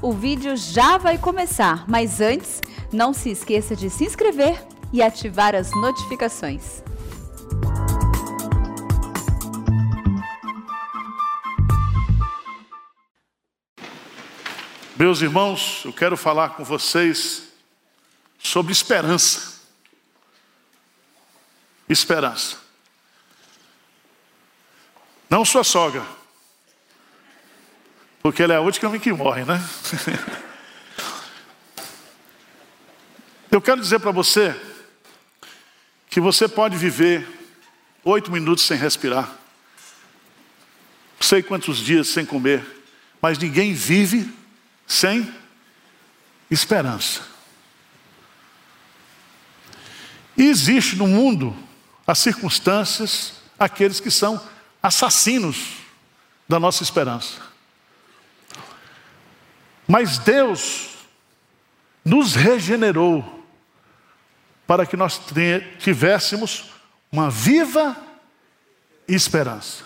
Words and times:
O 0.00 0.12
vídeo 0.12 0.56
já 0.56 0.96
vai 0.96 1.18
começar, 1.18 1.84
mas 1.88 2.20
antes, 2.20 2.60
não 2.92 3.12
se 3.12 3.30
esqueça 3.30 3.74
de 3.74 3.90
se 3.90 4.04
inscrever 4.04 4.64
e 4.92 5.02
ativar 5.02 5.56
as 5.56 5.72
notificações. 5.72 6.84
Meus 14.96 15.20
irmãos, 15.20 15.82
eu 15.84 15.92
quero 15.92 16.16
falar 16.16 16.50
com 16.50 16.62
vocês 16.62 17.48
sobre 18.38 18.70
esperança. 18.70 19.62
Esperança. 21.88 22.56
Não 25.28 25.44
sua 25.44 25.64
sogra, 25.64 26.06
porque 28.22 28.42
ela 28.42 28.54
é 28.54 28.56
a 28.56 28.60
última 28.60 28.98
que 28.98 29.12
morre, 29.12 29.44
né? 29.44 29.62
Eu 33.50 33.62
quero 33.62 33.80
dizer 33.80 33.98
para 33.98 34.10
você 34.10 34.54
que 36.10 36.20
você 36.20 36.46
pode 36.46 36.76
viver 36.76 37.26
oito 38.04 38.30
minutos 38.30 38.64
sem 38.64 38.76
respirar, 38.76 39.36
sei 41.20 41.42
quantos 41.42 41.78
dias 41.78 42.08
sem 42.08 42.26
comer, 42.26 42.64
mas 43.20 43.38
ninguém 43.38 43.72
vive 43.72 44.30
sem 44.86 45.32
esperança. 46.50 47.22
E 50.36 50.44
existe 50.44 50.96
no 50.96 51.06
mundo 51.06 51.56
as 52.06 52.18
circunstâncias, 52.18 53.34
aqueles 53.58 53.98
que 53.98 54.10
são 54.10 54.40
assassinos 54.82 55.78
da 56.48 56.60
nossa 56.60 56.82
esperança. 56.82 57.47
Mas 59.88 60.18
Deus 60.18 60.90
nos 62.04 62.34
regenerou 62.34 63.24
para 64.66 64.84
que 64.84 64.98
nós 64.98 65.18
tivéssemos 65.78 66.70
uma 67.10 67.30
viva 67.30 67.96
esperança. 69.08 69.82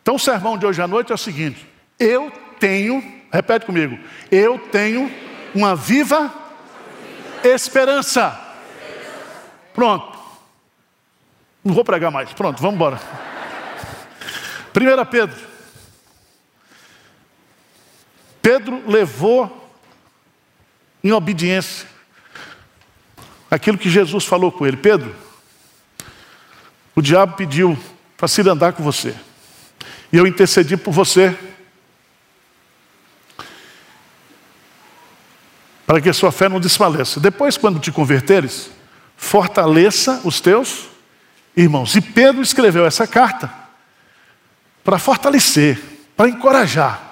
Então, 0.00 0.14
o 0.14 0.18
sermão 0.20 0.56
de 0.56 0.64
hoje 0.64 0.80
à 0.80 0.86
noite 0.86 1.10
é 1.10 1.14
o 1.16 1.18
seguinte: 1.18 1.66
eu 1.98 2.30
tenho, 2.60 3.02
repete 3.32 3.66
comigo, 3.66 3.98
eu 4.30 4.56
tenho 4.70 5.12
uma 5.52 5.74
viva 5.74 6.32
esperança. 7.42 8.40
Pronto. 9.74 10.16
Não 11.64 11.74
vou 11.74 11.84
pregar 11.84 12.12
mais. 12.12 12.32
Pronto, 12.32 12.62
vamos 12.62 12.76
embora. 12.76 13.00
1 14.74 15.06
Pedro 15.10 15.57
Pedro 18.42 18.82
levou 18.88 19.70
em 21.02 21.12
obediência 21.12 21.86
aquilo 23.50 23.78
que 23.78 23.90
Jesus 23.90 24.24
falou 24.24 24.50
com 24.52 24.66
ele: 24.66 24.76
Pedro, 24.76 25.14
o 26.94 27.02
diabo 27.02 27.36
pediu 27.36 27.78
para 28.16 28.28
se 28.28 28.40
andar 28.48 28.72
com 28.72 28.82
você, 28.82 29.14
e 30.12 30.16
eu 30.16 30.26
intercedi 30.26 30.76
por 30.76 30.92
você, 30.92 31.36
para 35.86 36.00
que 36.00 36.08
a 36.08 36.14
sua 36.14 36.32
fé 36.32 36.48
não 36.48 36.60
desfaleça. 36.60 37.20
Depois, 37.20 37.56
quando 37.56 37.80
te 37.80 37.90
converteres, 37.90 38.70
fortaleça 39.16 40.20
os 40.24 40.40
teus 40.40 40.86
irmãos. 41.56 41.94
E 41.94 42.00
Pedro 42.00 42.42
escreveu 42.42 42.84
essa 42.84 43.06
carta 43.06 43.52
para 44.84 44.98
fortalecer, 44.98 45.82
para 46.16 46.28
encorajar 46.28 47.07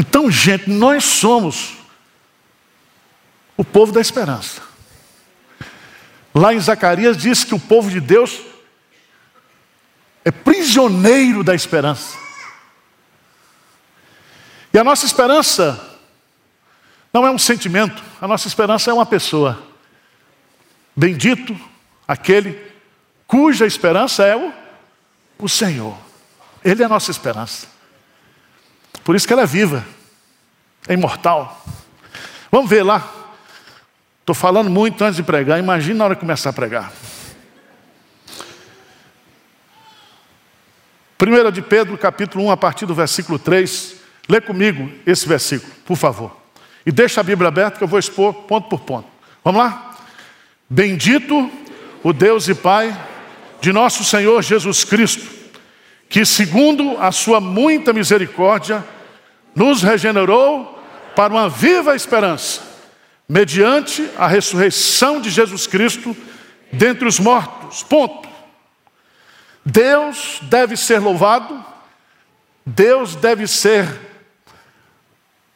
Então, 0.00 0.30
gente, 0.30 0.70
nós 0.70 1.04
somos 1.04 1.74
o 3.54 3.62
povo 3.62 3.92
da 3.92 4.00
esperança. 4.00 4.62
Lá 6.34 6.54
em 6.54 6.58
Zacarias 6.58 7.18
diz 7.18 7.44
que 7.44 7.54
o 7.54 7.60
povo 7.60 7.90
de 7.90 8.00
Deus 8.00 8.40
é 10.24 10.30
prisioneiro 10.30 11.44
da 11.44 11.54
esperança. 11.54 12.16
E 14.72 14.78
a 14.78 14.82
nossa 14.82 15.04
esperança 15.04 15.98
não 17.12 17.26
é 17.26 17.30
um 17.30 17.38
sentimento, 17.38 18.02
a 18.22 18.26
nossa 18.26 18.48
esperança 18.48 18.90
é 18.90 18.94
uma 18.94 19.04
pessoa. 19.04 19.62
Bendito 20.96 21.54
aquele 22.08 22.58
cuja 23.26 23.66
esperança 23.66 24.24
é 24.24 24.34
o, 24.34 24.50
o 25.38 25.46
Senhor. 25.46 25.94
Ele 26.64 26.82
é 26.82 26.86
a 26.86 26.88
nossa 26.88 27.10
esperança. 27.10 27.79
Por 29.04 29.16
isso 29.16 29.26
que 29.26 29.32
ela 29.32 29.42
é 29.42 29.46
viva, 29.46 29.84
é 30.88 30.94
imortal. 30.94 31.64
Vamos 32.50 32.68
ver 32.68 32.82
lá. 32.82 33.08
Estou 34.20 34.34
falando 34.34 34.70
muito 34.70 35.02
antes 35.02 35.16
de 35.16 35.22
pregar, 35.22 35.58
imagina 35.58 35.98
na 35.98 36.04
hora 36.04 36.14
de 36.14 36.20
começar 36.20 36.50
a 36.50 36.52
pregar. 36.52 36.92
1 41.20 41.50
de 41.52 41.60
Pedro, 41.60 41.98
capítulo 41.98 42.44
1, 42.44 42.50
a 42.50 42.56
partir 42.56 42.86
do 42.86 42.94
versículo 42.94 43.38
3. 43.38 43.96
Lê 44.28 44.40
comigo 44.40 44.90
esse 45.04 45.28
versículo, 45.28 45.72
por 45.84 45.96
favor. 45.96 46.34
E 46.86 46.92
deixa 46.92 47.20
a 47.20 47.24
Bíblia 47.24 47.48
aberta 47.48 47.78
que 47.78 47.84
eu 47.84 47.88
vou 47.88 47.98
expor 47.98 48.32
ponto 48.32 48.68
por 48.68 48.80
ponto. 48.80 49.08
Vamos 49.44 49.60
lá? 49.60 49.96
Bendito 50.68 51.50
o 52.02 52.12
Deus 52.12 52.48
e 52.48 52.54
Pai 52.54 52.96
de 53.60 53.72
nosso 53.72 54.04
Senhor 54.04 54.40
Jesus 54.42 54.84
Cristo 54.84 55.39
que, 56.10 56.26
segundo 56.26 56.98
a 56.98 57.12
sua 57.12 57.40
muita 57.40 57.92
misericórdia, 57.92 58.84
nos 59.54 59.80
regenerou 59.80 60.76
para 61.14 61.32
uma 61.32 61.48
viva 61.48 61.94
esperança, 61.94 62.62
mediante 63.28 64.10
a 64.18 64.26
ressurreição 64.26 65.20
de 65.20 65.30
Jesus 65.30 65.68
Cristo 65.68 66.14
dentre 66.72 67.06
os 67.06 67.20
mortos. 67.20 67.84
Ponto. 67.84 68.28
Deus 69.64 70.40
deve 70.42 70.76
ser 70.76 70.98
louvado, 70.98 71.64
Deus 72.66 73.14
deve 73.14 73.46
ser 73.46 73.88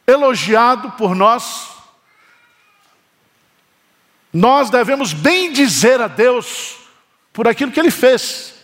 elogiado 0.07 0.91
por 0.91 1.13
nós. 1.13 1.71
Nós 4.31 4.69
devemos 4.69 5.11
bem 5.11 5.51
dizer 5.51 5.99
a 5.99 6.07
Deus 6.07 6.77
por 7.33 7.45
aquilo 7.45 7.73
que 7.73 7.79
Ele 7.79 7.91
fez 7.91 8.54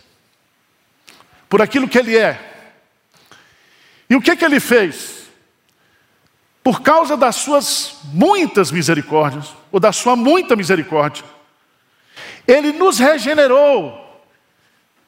por 1.52 1.62
aquilo 1.62 1.86
que 1.86 2.00
ele 2.00 2.18
é. 2.18 2.40
E 4.10 4.16
o 4.16 4.22
que, 4.22 4.38
que 4.38 4.46
ele 4.46 4.62
fez? 4.62 5.24
Por 6.64 6.82
causa 6.82 7.18
das 7.18 7.36
suas 7.36 7.98
muitas 8.06 8.72
misericórdias, 8.72 9.54
ou 9.70 9.78
da 9.78 9.92
sua 9.92 10.16
muita 10.16 10.56
misericórdia, 10.56 11.26
ele 12.48 12.72
nos 12.72 13.00
regenerou, 13.00 14.26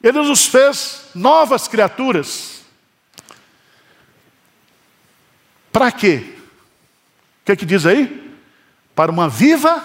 ele 0.02 0.18
nos 0.18 0.44
fez 0.44 1.06
novas 1.14 1.66
criaturas. 1.66 2.62
Para 5.72 5.90
quê? 5.90 6.36
O 7.40 7.46
que, 7.46 7.56
que 7.56 7.64
diz 7.64 7.86
aí? 7.86 8.36
Para 8.94 9.10
uma 9.10 9.30
viva 9.30 9.82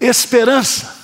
esperança. 0.00 0.96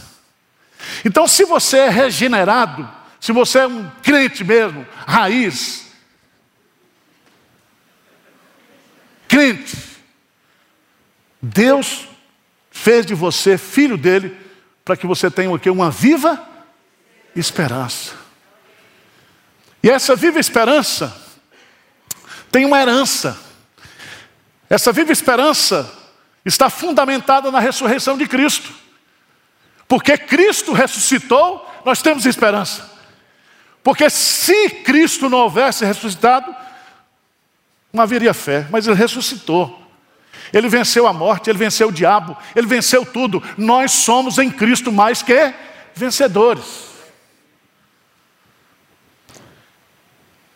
Então, 1.05 1.29
se 1.29 1.45
você 1.45 1.77
é 1.81 1.89
regenerado, 1.91 3.04
se 3.25 3.33
você 3.33 3.61
é 3.61 3.67
um 3.67 3.91
crente 4.03 4.45
mesmo, 4.45 4.87
raiz, 5.07 5.87
crente, 9.27 9.79
Deus 11.41 12.07
fez 12.71 13.07
de 13.07 13.15
você 13.15 13.57
filho 13.57 13.97
dele 13.97 14.39
para 14.85 14.95
que 14.95 15.07
você 15.07 15.31
tenha 15.31 15.57
aqui 15.57 15.71
uma 15.71 15.91
viva 15.91 16.47
esperança. 17.35 18.13
E 19.83 19.89
essa 19.89 20.15
viva 20.15 20.39
esperança 20.39 21.17
tem 22.53 22.67
uma 22.67 22.79
herança. 22.79 23.41
Essa 24.69 24.93
viva 24.93 25.13
esperança 25.13 25.91
está 26.45 26.69
fundamentada 26.69 27.51
na 27.51 27.59
ressurreição 27.59 28.19
de 28.19 28.29
Cristo. 28.29 28.71
Porque 29.89 30.19
Cristo 30.19 30.75
ressuscitou, 30.75 31.67
nós 31.87 32.03
temos 32.03 32.27
esperança. 32.27 32.93
Porque 33.85 34.09
se 34.09 34.71
Cristo 34.71 35.29
não 35.29 35.41
houvesse 35.41 35.85
ressuscitado, 35.85 36.57
não 37.93 38.03
haveria 38.03 38.33
fé, 38.33 38.67
mas 38.71 38.87
ele 38.87 38.97
ressuscitou. 38.97 39.79
Ele 40.51 40.71
venceu 40.71 41.07
a 41.07 41.13
morte, 41.13 41.51
ele 41.51 41.59
venceu 41.59 41.89
o 41.89 41.93
diabo, 41.93 42.35
ele 42.57 42.67
venceu 42.67 43.05
tudo. 43.05 43.43
Nós 43.59 43.93
somos 43.93 44.39
em 44.39 44.51
Cristo 44.51 44.91
mais 44.91 45.21
que 45.21 45.53
vencedores. 45.95 46.87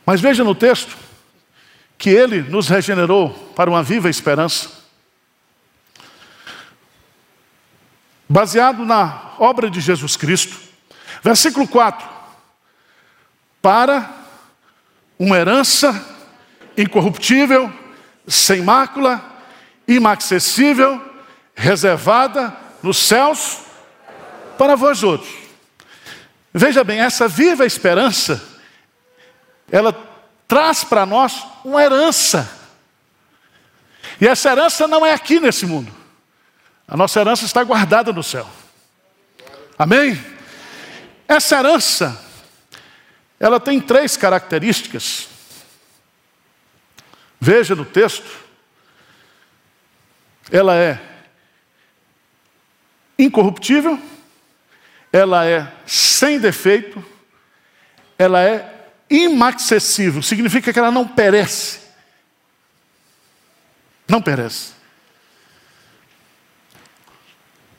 Mas 0.07 0.23
veja 0.23 0.43
no 0.43 0.55
texto 0.55 0.97
que 1.99 2.09
ele 2.09 2.41
nos 2.41 2.67
regenerou 2.67 3.31
para 3.55 3.69
uma 3.69 3.83
viva 3.83 4.09
esperança. 4.09 4.71
Baseado 8.27 8.87
na 8.87 9.33
obra 9.39 9.69
de 9.69 9.81
Jesus 9.81 10.17
Cristo. 10.17 10.59
Versículo 11.23 11.69
4 11.69 12.18
para 13.61 14.11
uma 15.19 15.37
herança 15.37 16.17
incorruptível, 16.77 17.73
sem 18.27 18.63
mácula, 18.63 19.23
inacessível, 19.87 21.03
reservada 21.55 22.55
nos 22.83 22.99
céus 22.99 23.61
para 24.57 24.77
vós 24.77 25.03
outros. 25.03 25.33
Veja 26.53 26.85
bem, 26.85 27.01
essa 27.01 27.27
viva 27.29 27.67
esperança, 27.67 28.43
ela 29.71 29.93
traz 30.47 30.85
para 30.85 31.05
nós 31.05 31.45
uma 31.65 31.83
herança. 31.83 32.49
E 34.21 34.27
essa 34.27 34.51
herança 34.51 34.87
não 34.89 35.05
é 35.05 35.13
aqui 35.13 35.39
nesse 35.41 35.67
mundo. 35.67 35.93
A 36.87 36.97
nossa 36.97 37.21
herança 37.21 37.45
está 37.45 37.63
guardada 37.63 38.13
no 38.13 38.23
céu. 38.23 38.49
Amém? 39.79 40.19
Essa 41.29 41.59
herança, 41.59 42.28
ela 43.38 43.61
tem 43.61 43.81
três 43.81 44.17
características. 44.17 45.29
Veja 47.40 47.75
no 47.75 47.85
texto. 47.85 48.49
Ela 50.50 50.76
é 50.76 51.00
incorruptível, 53.19 54.00
ela 55.12 55.44
é 55.44 55.70
sem 55.87 56.38
defeito, 56.38 57.05
ela 58.17 58.43
é 58.43 58.90
inacessível, 59.11 60.23
significa 60.23 60.73
que 60.73 60.79
ela 60.79 60.90
não 60.90 61.06
perece. 61.06 61.81
Não 64.08 64.23
perece. 64.23 64.73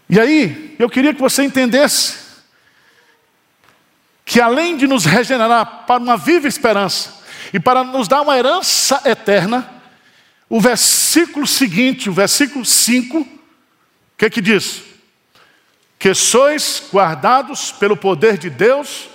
E 0.07 0.19
aí, 0.19 0.75
eu 0.77 0.89
queria 0.89 1.13
que 1.13 1.19
você 1.19 1.43
entendesse 1.43 2.28
que 4.29 4.39
além 4.39 4.77
de 4.77 4.85
nos 4.85 5.05
regenerar 5.05 5.85
para 5.87 5.99
uma 5.99 6.15
viva 6.15 6.47
esperança 6.47 7.15
e 7.51 7.59
para 7.59 7.83
nos 7.83 8.07
dar 8.07 8.21
uma 8.21 8.37
herança 8.37 9.01
eterna, 9.03 9.67
o 10.47 10.61
versículo 10.61 11.47
seguinte, 11.47 12.11
o 12.11 12.13
versículo 12.13 12.63
5, 12.63 13.21
o 13.21 13.27
que 14.15 14.25
é 14.25 14.29
que 14.29 14.39
diz? 14.39 14.83
Que 15.97 16.13
sois 16.13 16.83
guardados 16.93 17.71
pelo 17.71 17.97
poder 17.97 18.37
de 18.37 18.51
Deus, 18.51 19.09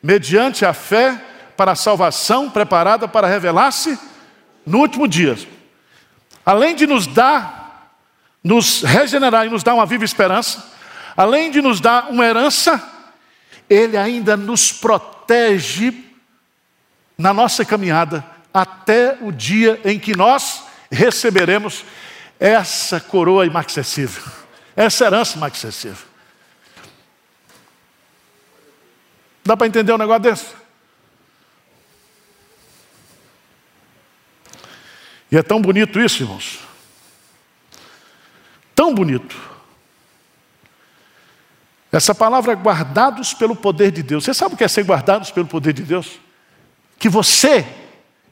mediante 0.00 0.64
a 0.64 0.72
fé, 0.72 1.20
para 1.56 1.72
a 1.72 1.76
salvação 1.76 2.48
preparada 2.48 3.08
para 3.08 3.26
revelar-se 3.26 3.98
no 4.64 4.78
último 4.78 5.08
dia. 5.08 5.36
Além 6.46 6.76
de 6.76 6.86
nos 6.86 7.08
dar 7.08 7.58
nos 8.42 8.82
regenerar 8.82 9.46
e 9.46 9.50
nos 9.50 9.64
dar 9.64 9.74
uma 9.74 9.84
viva 9.84 10.04
esperança, 10.04 10.72
além 11.16 11.50
de 11.50 11.60
nos 11.60 11.80
dar 11.80 12.08
uma 12.08 12.24
herança, 12.24 12.99
Ele 13.70 13.96
ainda 13.96 14.36
nos 14.36 14.72
protege 14.72 16.04
na 17.16 17.32
nossa 17.32 17.64
caminhada 17.64 18.22
até 18.52 19.16
o 19.20 19.30
dia 19.30 19.80
em 19.84 19.98
que 19.98 20.16
nós 20.16 20.64
receberemos 20.90 21.84
essa 22.38 23.00
coroa 23.00 23.46
inacessível, 23.46 24.24
essa 24.74 25.04
herança 25.04 25.38
inacessível. 25.38 26.08
Dá 29.44 29.56
para 29.56 29.68
entender 29.68 29.92
um 29.92 29.98
negócio 29.98 30.22
desse? 30.22 30.46
E 35.30 35.38
é 35.38 35.42
tão 35.42 35.62
bonito 35.62 36.00
isso, 36.00 36.24
irmãos 36.24 36.70
tão 38.80 38.94
bonito. 38.94 39.49
Essa 41.92 42.14
palavra 42.14 42.54
guardados 42.54 43.34
pelo 43.34 43.56
poder 43.56 43.90
de 43.90 44.02
Deus. 44.02 44.24
Você 44.24 44.34
sabe 44.34 44.54
o 44.54 44.56
que 44.56 44.64
é 44.64 44.68
ser 44.68 44.84
guardados 44.84 45.30
pelo 45.30 45.46
poder 45.46 45.72
de 45.72 45.82
Deus? 45.82 46.20
Que 46.98 47.08
você 47.08 47.66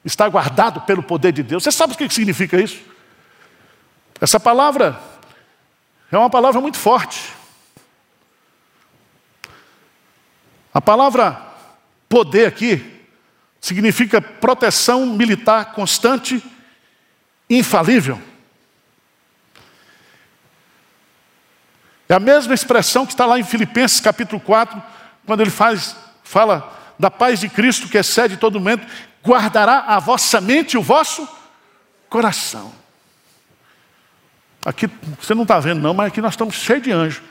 está 0.05 0.28
guardado 0.28 0.81
pelo 0.82 1.02
poder 1.02 1.32
de 1.32 1.43
Deus. 1.43 1.64
Você 1.64 1.72
sabe 1.72 1.94
o 1.94 1.96
que 1.96 2.08
significa 2.08 2.60
isso? 2.60 2.81
Essa 4.20 4.38
palavra 4.38 5.00
é 6.10 6.16
uma 6.16 6.31
palavra 6.31 6.60
muito 6.60 6.78
forte. 6.78 7.32
A 10.72 10.81
palavra 10.81 11.40
poder 12.08 12.46
aqui 12.46 13.04
significa 13.61 14.20
proteção 14.20 15.06
militar 15.06 15.72
constante, 15.72 16.43
infalível. 17.50 18.20
É 22.08 22.14
a 22.14 22.20
mesma 22.20 22.55
expressão 22.55 23.05
que 23.05 23.12
está 23.12 23.26
lá 23.26 23.38
em 23.38 23.44
Filipenses 23.44 24.00
capítulo 24.00 24.40
4, 24.40 24.82
quando 25.26 25.40
ele 25.43 25.50
faz, 25.50 25.94
fala 26.25 26.75
da 26.99 27.10
paz 27.10 27.38
de 27.40 27.49
Cristo 27.49 27.88
que 27.88 27.99
excede 27.99 28.38
todo 28.38 28.58
momento, 28.58 28.87
guardará 29.22 29.84
a 29.87 29.99
vossa 29.99 30.40
mente 30.40 30.72
e 30.72 30.78
o 30.78 30.82
vosso 30.82 31.28
coração. 32.08 32.72
Aqui 34.64 34.88
você 35.20 35.34
não 35.34 35.43
está 35.43 35.60
vendo, 35.60 35.81
não, 35.81 35.93
mas 35.93 36.08
aqui 36.08 36.20
nós 36.20 36.32
estamos 36.32 36.55
cheios 36.55 36.82
de 36.82 36.93
anjos. 36.93 37.22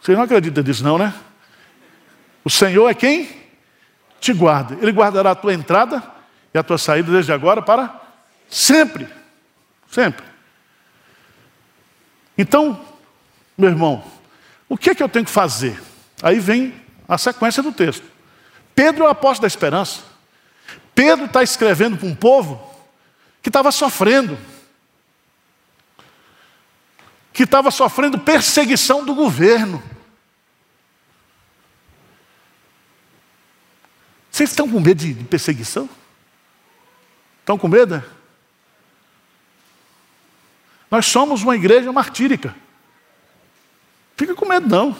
Você 0.00 0.14
não 0.14 0.22
acredita 0.22 0.62
nisso, 0.62 0.82
não, 0.82 0.96
né? 0.96 1.12
O 2.44 2.48
Senhor 2.48 2.88
é 2.88 2.94
quem 2.94 3.28
te 4.20 4.32
guarda. 4.32 4.78
Ele 4.80 4.92
guardará 4.92 5.32
a 5.32 5.34
tua 5.34 5.52
entrada 5.52 6.02
e 6.54 6.58
a 6.58 6.62
tua 6.62 6.78
saída 6.78 7.12
desde 7.12 7.32
agora 7.32 7.60
para 7.60 8.00
sempre. 8.48 9.08
Sempre. 9.90 10.29
Então, 12.40 12.82
meu 13.54 13.68
irmão, 13.68 14.02
o 14.66 14.74
que 14.74 14.88
é 14.88 14.94
que 14.94 15.02
eu 15.02 15.10
tenho 15.10 15.26
que 15.26 15.30
fazer? 15.30 15.78
Aí 16.22 16.40
vem 16.40 16.74
a 17.06 17.18
sequência 17.18 17.62
do 17.62 17.70
texto. 17.70 18.02
Pedro 18.74 19.04
é 19.04 19.08
o 19.08 19.10
apóstolo 19.10 19.42
da 19.42 19.46
esperança. 19.46 20.00
Pedro 20.94 21.26
está 21.26 21.42
escrevendo 21.42 21.98
para 21.98 22.08
um 22.08 22.14
povo 22.14 22.58
que 23.42 23.50
estava 23.50 23.70
sofrendo, 23.70 24.38
que 27.30 27.42
estava 27.42 27.70
sofrendo 27.70 28.18
perseguição 28.18 29.04
do 29.04 29.14
governo. 29.14 29.82
Vocês 34.30 34.48
estão 34.48 34.66
com 34.66 34.80
medo 34.80 35.04
de 35.04 35.12
perseguição? 35.24 35.90
Estão 37.40 37.58
com 37.58 37.68
medo? 37.68 38.02
Nós 40.90 41.06
somos 41.06 41.42
uma 41.42 41.54
igreja 41.54 41.92
martírica. 41.92 42.54
Fica 44.16 44.34
com 44.34 44.46
medo, 44.46 44.68
não. 44.68 44.96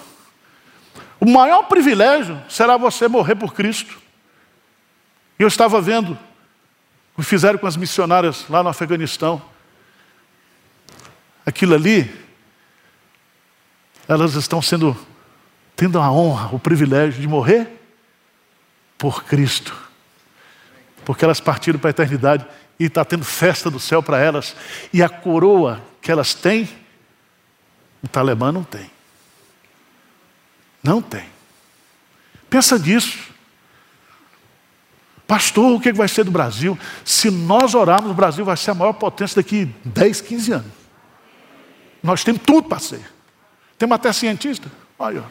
O 1.19 1.29
maior 1.29 1.65
privilégio 1.65 2.41
será 2.49 2.77
você 2.77 3.09
morrer 3.09 3.35
por 3.35 3.53
Cristo. 3.53 4.01
Eu 5.39 5.49
estava 5.49 5.81
vendo 5.81 6.19
o 7.17 7.23
que 7.23 7.29
fizeram 7.29 7.59
com 7.59 7.67
as 7.67 7.77
missionárias 7.77 8.47
lá 8.49 8.63
no 8.63 8.69
Afeganistão. 8.69 9.43
Aquilo 11.45 11.75
ali, 11.75 12.11
elas 14.07 14.35
estão 14.35 14.63
sendo, 14.63 14.97
tendo 15.75 15.99
a 15.99 16.11
honra, 16.11 16.55
o 16.55 16.59
privilégio 16.59 17.21
de 17.21 17.27
morrer 17.27 17.69
por 18.97 19.25
Cristo. 19.25 19.77
Porque 21.05 21.25
elas 21.25 21.41
partiram 21.41 21.79
para 21.79 21.89
a 21.89 21.93
eternidade 21.93 22.47
e 22.81 22.87
está 22.87 23.05
tendo 23.05 23.27
festa 23.27 23.71
do 23.71 23.79
céu 23.79 24.03
para 24.03 24.19
elas, 24.19 24.57
e 24.91 25.03
a 25.03 25.09
coroa 25.09 25.83
que 26.01 26.11
elas 26.11 26.33
têm, 26.33 26.67
o 28.03 28.09
Talibã 28.09 28.51
não 28.51 28.65
tem. 28.65 28.91
Não 30.83 31.03
tem. 31.03 31.27
Pensa 32.49 32.79
nisso. 32.79 33.19
Pastor, 35.27 35.75
o 35.75 35.81
que 35.81 35.93
vai 35.93 36.09
ser 36.09 36.25
do 36.25 36.31
Brasil? 36.31 36.77
Se 37.05 37.31
nós 37.31 37.75
orarmos, 37.75 38.11
o 38.11 38.15
Brasil 38.15 38.47
vai 38.47 38.57
ser 38.57 38.71
a 38.71 38.75
maior 38.75 38.95
potência 38.95 39.43
daqui 39.43 39.67
10, 39.85 40.23
15 40.23 40.53
anos. 40.53 40.73
Nós 42.03 42.25
temos 42.25 42.41
tudo 42.47 42.67
para 42.67 42.79
ser. 42.79 43.05
Temos 43.77 43.95
até 43.95 44.11
cientista. 44.11 44.73
Olha, 44.99 45.23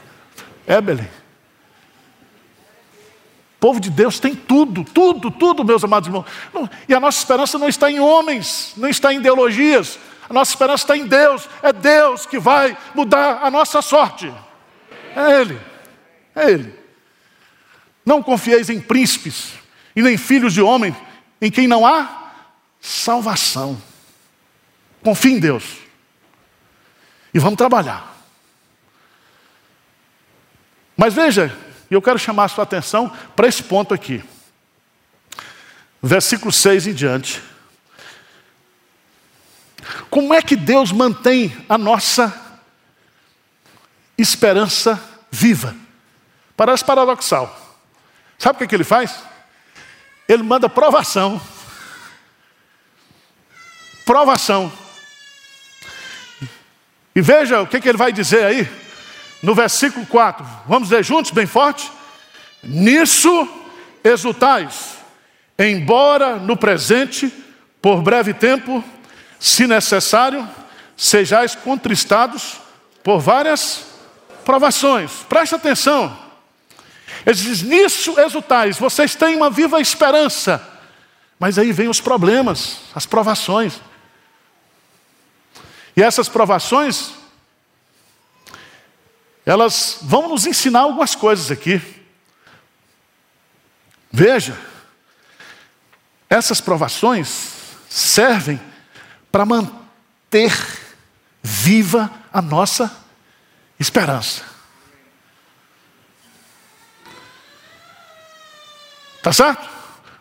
Ebelen. 0.68 1.10
O 3.60 3.68
povo 3.68 3.78
de 3.82 3.90
Deus 3.90 4.22
tem 4.22 4.34
tudo, 4.34 4.86
tudo, 4.86 5.30
tudo, 5.30 5.66
meus 5.66 5.84
amados 5.84 6.08
irmãos. 6.08 6.26
E 6.88 6.96
a 6.96 7.00
nossa 7.00 7.18
esperança 7.18 7.60
não 7.60 7.68
está 7.68 7.92
em 7.92 8.00
homens, 8.00 8.72
não 8.78 8.88
está 8.88 9.14
em 9.14 9.18
ideologias. 9.18 10.00
A 10.30 10.34
nossa 10.34 10.52
esperança 10.52 10.86
está 10.86 10.96
em 10.96 11.06
Deus. 11.06 11.46
É 11.62 11.74
Deus 11.74 12.26
que 12.26 12.40
vai 12.40 12.78
mudar 12.96 13.40
a 13.44 13.52
nossa 13.52 13.82
sorte. 13.82 14.34
É 15.14 15.42
Ele. 15.42 15.60
É 16.34 16.52
Ele. 16.52 16.74
Não 18.06 18.24
confieis 18.24 18.70
em 18.70 18.80
príncipes 18.80 19.52
e 19.94 20.02
nem 20.02 20.16
filhos 20.16 20.54
de 20.54 20.62
homem, 20.62 20.96
em 21.42 21.52
quem 21.52 21.68
não 21.68 21.86
há 21.86 22.32
salvação. 22.80 23.78
Confie 25.04 25.34
em 25.34 25.40
Deus. 25.40 25.66
E 27.34 27.40
vamos 27.40 27.58
trabalhar. 27.58 28.16
Mas 30.96 31.14
veja, 31.14 31.54
e 31.90 31.94
eu 31.94 32.02
quero 32.02 32.20
chamar 32.20 32.46
a 32.46 32.48
sua 32.48 32.64
atenção 32.64 33.12
para 33.36 33.48
esse 33.48 33.64
ponto 33.64 33.94
aqui. 33.94 34.24
Versículo 36.02 36.52
6 36.52 36.88
em 36.88 36.94
diante. 36.94 37.42
Como 40.10 40.34
é 40.34 40.42
que 40.42 40.56
Deus 40.56 40.92
mantém 40.92 41.56
a 41.68 41.78
nossa 41.78 42.34
esperança 44.18 45.02
viva? 45.32 45.76
Parece 46.56 46.84
paradoxal. 46.86 47.78
Sabe 48.38 48.56
o 48.56 48.58
que, 48.60 48.64
é 48.66 48.68
que 48.68 48.76
ele 48.76 48.84
faz? 48.84 49.24
Ele 50.28 50.44
manda 50.44 50.70
provação. 50.70 51.42
Provação. 54.06 54.72
E 57.16 57.22
veja 57.22 57.62
o 57.62 57.68
que, 57.68 57.82
que 57.82 57.90
ele 57.90 57.98
vai 57.98 58.12
dizer 58.12 58.46
aí, 58.46 58.89
no 59.42 59.56
versículo 59.56 60.06
4. 60.06 60.46
Vamos 60.68 60.90
ler 60.90 61.04
juntos, 61.04 61.32
bem 61.32 61.46
forte? 61.46 61.92
Nisso 62.64 63.48
exultais, 64.04 64.98
embora 65.58 66.38
no 66.38 66.58
presente, 66.58 67.32
por 67.82 68.02
breve 68.02 68.34
tempo, 68.34 68.84
se 69.40 69.68
necessário, 69.68 70.48
sejais 70.96 71.56
contristados 71.56 72.58
por 73.04 73.20
várias 73.20 73.86
provações. 74.44 75.12
Preste 75.30 75.56
atenção. 75.56 76.18
Ele 77.26 77.36
diz: 77.36 77.62
nisso 77.62 78.20
exultais, 78.20 78.78
vocês 78.78 79.16
têm 79.16 79.36
uma 79.36 79.50
viva 79.50 79.80
esperança. 79.80 80.62
Mas 81.40 81.58
aí 81.58 81.72
vem 81.72 81.88
os 81.88 82.02
problemas, 82.02 82.80
as 82.94 83.06
provações. 83.06 83.80
E 85.96 86.04
essas 86.04 86.28
provações, 86.28 87.12
elas 89.50 89.98
vão 90.04 90.30
nos 90.30 90.46
ensinar 90.46 90.82
algumas 90.82 91.16
coisas 91.16 91.50
aqui. 91.50 91.82
Veja, 94.12 94.56
essas 96.30 96.62
provações 96.62 97.48
servem 97.90 98.62
para 99.32 99.48
manter 99.48 100.56
viva 101.42 102.12
a 102.32 102.44
nossa 102.44 102.96
esperança. 103.80 104.44
Tá 109.24 109.34
certo? 109.34 109.68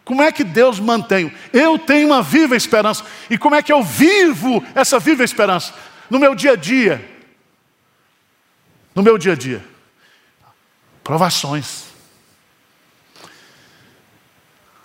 Como 0.07 0.23
é 0.23 0.33
que 0.33 0.43
Deus 0.43 0.81
mantém? 0.81 1.31
Eu 1.53 1.79
tenho 1.79 2.07
uma 2.07 2.23
viva 2.23 2.57
esperança. 2.57 3.05
E 3.29 3.37
como 3.37 3.55
é 3.55 3.63
que 3.63 3.75
eu 3.75 3.83
vivo 3.85 4.65
essa 4.75 4.99
viva 4.99 5.23
esperança? 5.23 5.75
No 6.09 6.19
meu 6.19 6.35
dia 6.35 6.53
a 6.53 6.57
dia. 6.57 7.18
No 8.99 9.05
meu 9.05 9.17
dia 9.17 9.35
a 9.35 9.37
dia. 9.37 9.65
Provações. 11.05 11.85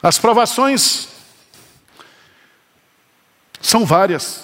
As 0.04 0.20
provações 0.20 1.08
são 3.60 3.88
várias. 3.88 4.44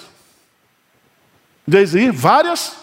Diz 1.64 1.94
aí, 1.94 2.10
várias 2.10 2.78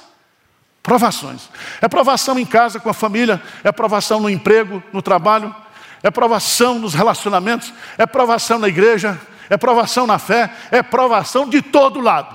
provações. 0.82 1.50
É 1.82 1.90
provação 1.90 2.40
em 2.40 2.46
casa 2.46 2.80
com 2.80 2.90
a 2.90 2.94
família, 2.94 3.44
é 3.66 3.72
provação 3.74 4.22
no 4.22 4.30
emprego, 4.30 4.82
no 4.94 5.02
trabalho, 5.02 5.54
é 6.02 6.10
provação 6.10 6.80
nos 6.80 6.94
relacionamentos, 6.94 7.74
é 7.98 8.06
provação 8.06 8.60
na 8.60 8.70
igreja, 8.70 9.20
é 9.50 9.58
provação 9.58 10.08
na 10.08 10.18
fé, 10.18 10.50
é 10.72 10.82
provação 10.82 11.50
de 11.50 11.62
todo 11.62 12.00
lado. 12.00 12.34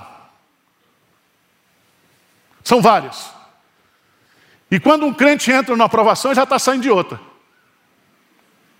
São 2.62 2.82
várias. 2.82 3.40
E 4.72 4.80
quando 4.80 5.04
um 5.04 5.12
crente 5.12 5.52
entra 5.52 5.76
numa 5.76 5.84
aprovação, 5.84 6.34
já 6.34 6.44
está 6.44 6.58
saindo 6.58 6.80
de 6.80 6.90
outra. 6.90 7.20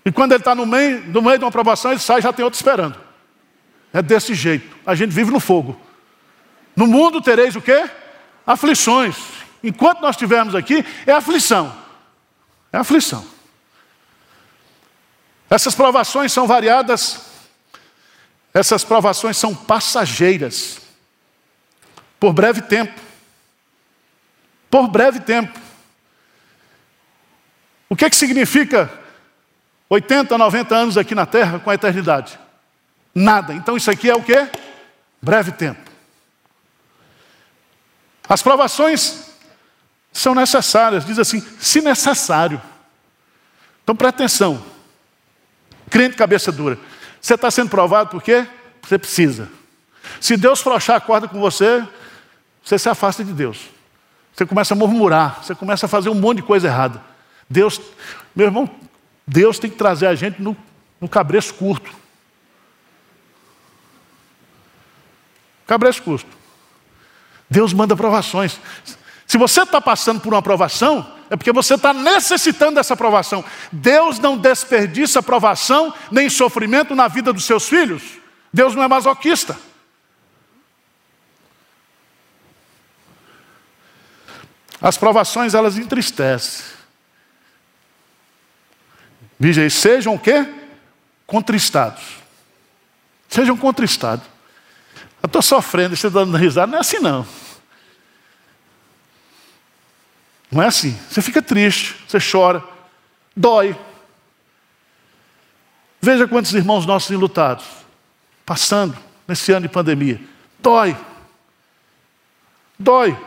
E 0.03 0.11
quando 0.11 0.31
ele 0.31 0.41
está 0.41 0.55
no 0.55 0.65
meio, 0.65 1.03
no 1.05 1.21
meio 1.21 1.37
de 1.37 1.43
uma 1.43 1.49
aprovação, 1.49 1.91
ele 1.91 1.99
sai 1.99 2.17
e 2.17 2.23
já 2.23 2.33
tem 2.33 2.43
outra 2.43 2.57
esperando. 2.57 2.99
É 3.93 4.01
desse 4.01 4.33
jeito. 4.33 4.75
A 4.87 4.95
gente 4.95 5.11
vive 5.11 5.29
no 5.29 5.39
fogo. 5.39 5.79
No 6.75 6.87
mundo 6.87 7.21
tereis 7.21 7.55
o 7.55 7.61
quê? 7.61 7.87
Aflições. 8.43 9.15
Enquanto 9.63 10.01
nós 10.01 10.15
estivermos 10.15 10.55
aqui, 10.55 10.83
é 11.05 11.11
aflição. 11.11 11.71
É 12.71 12.79
aflição. 12.79 13.23
Essas 15.47 15.75
provações 15.75 16.33
são 16.33 16.47
variadas, 16.47 17.21
essas 18.51 18.83
provações 18.83 19.37
são 19.37 19.53
passageiras, 19.53 20.81
por 22.19 22.33
breve 22.33 22.63
tempo. 22.63 22.99
Por 24.71 24.87
breve 24.87 25.19
tempo. 25.19 25.62
O 27.93 27.95
que, 27.95 28.09
que 28.09 28.15
significa 28.15 28.91
80, 29.87 30.35
90 30.35 30.75
anos 30.75 30.97
aqui 30.97 31.13
na 31.13 31.27
terra 31.27 31.59
com 31.59 31.69
a 31.69 31.75
eternidade? 31.75 32.39
Nada. 33.13 33.53
Então 33.53 33.77
isso 33.77 33.91
aqui 33.91 34.09
é 34.09 34.15
o 34.15 34.23
que? 34.23 34.49
Breve 35.21 35.51
tempo. 35.51 35.91
As 38.27 38.41
provações 38.41 39.29
são 40.11 40.33
necessárias, 40.33 41.05
diz 41.05 41.19
assim, 41.19 41.39
se 41.59 41.81
necessário. 41.81 42.59
Então 43.83 43.95
presta 43.95 44.23
atenção. 44.23 44.65
Crente 45.87 46.17
cabeça 46.17 46.51
dura. 46.51 46.79
Você 47.21 47.35
está 47.35 47.51
sendo 47.51 47.69
provado 47.69 48.09
por 48.09 48.23
quê? 48.23 48.47
Você 48.81 48.97
precisa. 48.97 49.47
Se 50.19 50.35
Deus 50.35 50.61
frouxar 50.61 50.95
a 50.95 50.99
corda 50.99 51.27
com 51.27 51.39
você, 51.39 51.87
você 52.63 52.79
se 52.79 52.89
afasta 52.89 53.23
de 53.23 53.33
Deus. 53.33 53.69
Você 54.33 54.47
começa 54.47 54.73
a 54.73 54.77
murmurar, 54.77 55.43
você 55.43 55.53
começa 55.53 55.85
a 55.85 55.89
fazer 55.89 56.09
um 56.09 56.15
monte 56.15 56.37
de 56.37 56.43
coisa 56.43 56.67
errada. 56.67 57.12
Deus, 57.53 57.79
meu 58.35 58.47
irmão, 58.47 58.67
Deus 59.27 59.59
tem 59.59 59.69
que 59.69 59.77
trazer 59.77 60.07
a 60.07 60.15
gente 60.15 60.41
no, 60.41 60.57
no 60.99 61.07
cabreço 61.07 61.53
curto. 61.53 61.93
Cabreço 65.67 66.01
curto. 66.01 66.29
Deus 67.47 67.71
manda 67.71 67.95
provações. 67.95 68.59
Se 69.27 69.37
você 69.37 69.61
está 69.61 69.79
passando 69.79 70.19
por 70.19 70.33
uma 70.33 70.41
provação, 70.41 71.15
é 71.29 71.37
porque 71.37 71.51
você 71.51 71.75
está 71.75 71.93
necessitando 71.93 72.75
dessa 72.75 72.95
aprovação. 72.95 73.45
Deus 73.71 74.17
não 74.17 74.35
desperdiça 74.35 75.19
aprovação 75.19 75.93
nem 76.11 76.29
sofrimento 76.29 76.95
na 76.95 77.07
vida 77.07 77.31
dos 77.31 77.45
seus 77.45 77.69
filhos. 77.69 78.01
Deus 78.51 78.73
não 78.73 78.81
é 78.81 78.87
masoquista. 78.87 79.55
As 84.81 84.97
provações 84.97 85.53
elas 85.53 85.77
entristecem. 85.77 86.72
Veja 89.43 89.61
aí, 89.61 89.69
sejam 89.69 90.15
o 90.15 90.19
quê? 90.19 90.47
Contristados. 91.27 92.01
Sejam 93.27 93.57
contristados. 93.57 94.25
Eu 95.21 95.27
estou 95.27 95.41
sofrendo, 95.41 95.97
você 95.97 96.07
está 96.07 96.19
dando 96.21 96.37
risada. 96.37 96.67
Não 96.67 96.77
é 96.77 96.79
assim 96.79 96.99
não. 96.99 97.27
Não 100.49 100.63
é 100.63 100.67
assim. 100.67 100.97
Você 101.09 101.21
fica 101.21 101.41
triste, 101.41 101.93
você 102.07 102.19
chora, 102.21 102.63
dói. 103.35 103.77
Veja 105.99 106.25
quantos 106.25 106.53
irmãos 106.53 106.85
nossos 106.85 107.11
enlutados, 107.11 107.65
passando 108.45 108.97
nesse 109.27 109.51
ano 109.51 109.67
de 109.67 109.73
pandemia. 109.73 110.21
Dói. 110.59 110.95
Dói. 112.79 113.19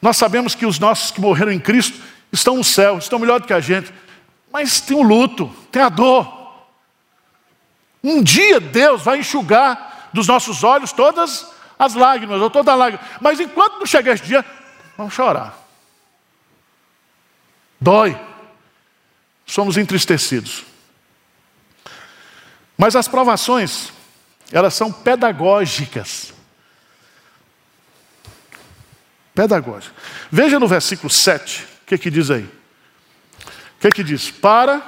Nós 0.00 0.16
sabemos 0.16 0.54
que 0.54 0.64
os 0.64 0.78
nossos 0.78 1.10
que 1.10 1.20
morreram 1.20 1.50
em 1.50 1.58
Cristo 1.58 2.00
estão 2.32 2.56
no 2.56 2.64
céu, 2.64 2.98
estão 2.98 3.18
melhor 3.18 3.40
do 3.40 3.46
que 3.46 3.52
a 3.52 3.60
gente. 3.60 3.92
Mas 4.52 4.80
tem 4.80 4.96
o 4.96 5.02
luto, 5.02 5.48
tem 5.70 5.82
a 5.82 5.88
dor. 5.88 6.34
Um 8.02 8.22
dia 8.22 8.60
Deus 8.60 9.02
vai 9.02 9.18
enxugar 9.18 10.10
dos 10.12 10.26
nossos 10.26 10.62
olhos 10.62 10.92
todas 10.92 11.52
as 11.78 11.94
lágrimas, 11.94 12.40
ou 12.40 12.48
toda 12.48 12.72
a 12.72 12.74
lágrima. 12.74 13.04
Mas 13.20 13.40
enquanto 13.40 13.78
não 13.78 13.86
chegar 13.86 14.14
esse 14.14 14.24
dia, 14.24 14.44
Vamos 14.96 15.12
chorar. 15.12 15.56
Dói. 17.80 18.18
Somos 19.44 19.76
entristecidos. 19.76 20.64
Mas 22.76 22.96
as 22.96 23.06
provações, 23.06 23.92
elas 24.50 24.74
são 24.74 24.90
pedagógicas. 24.90 26.32
Pedagógicas. 29.34 29.96
Veja 30.30 30.58
no 30.58 30.66
versículo 30.66 31.10
7, 31.10 31.64
o 31.64 31.75
que, 31.86 31.96
que 31.96 32.10
diz 32.10 32.30
aí? 32.30 32.42
O 32.42 33.80
que, 33.80 33.90
que 33.90 34.02
diz? 34.02 34.30
Para 34.30 34.82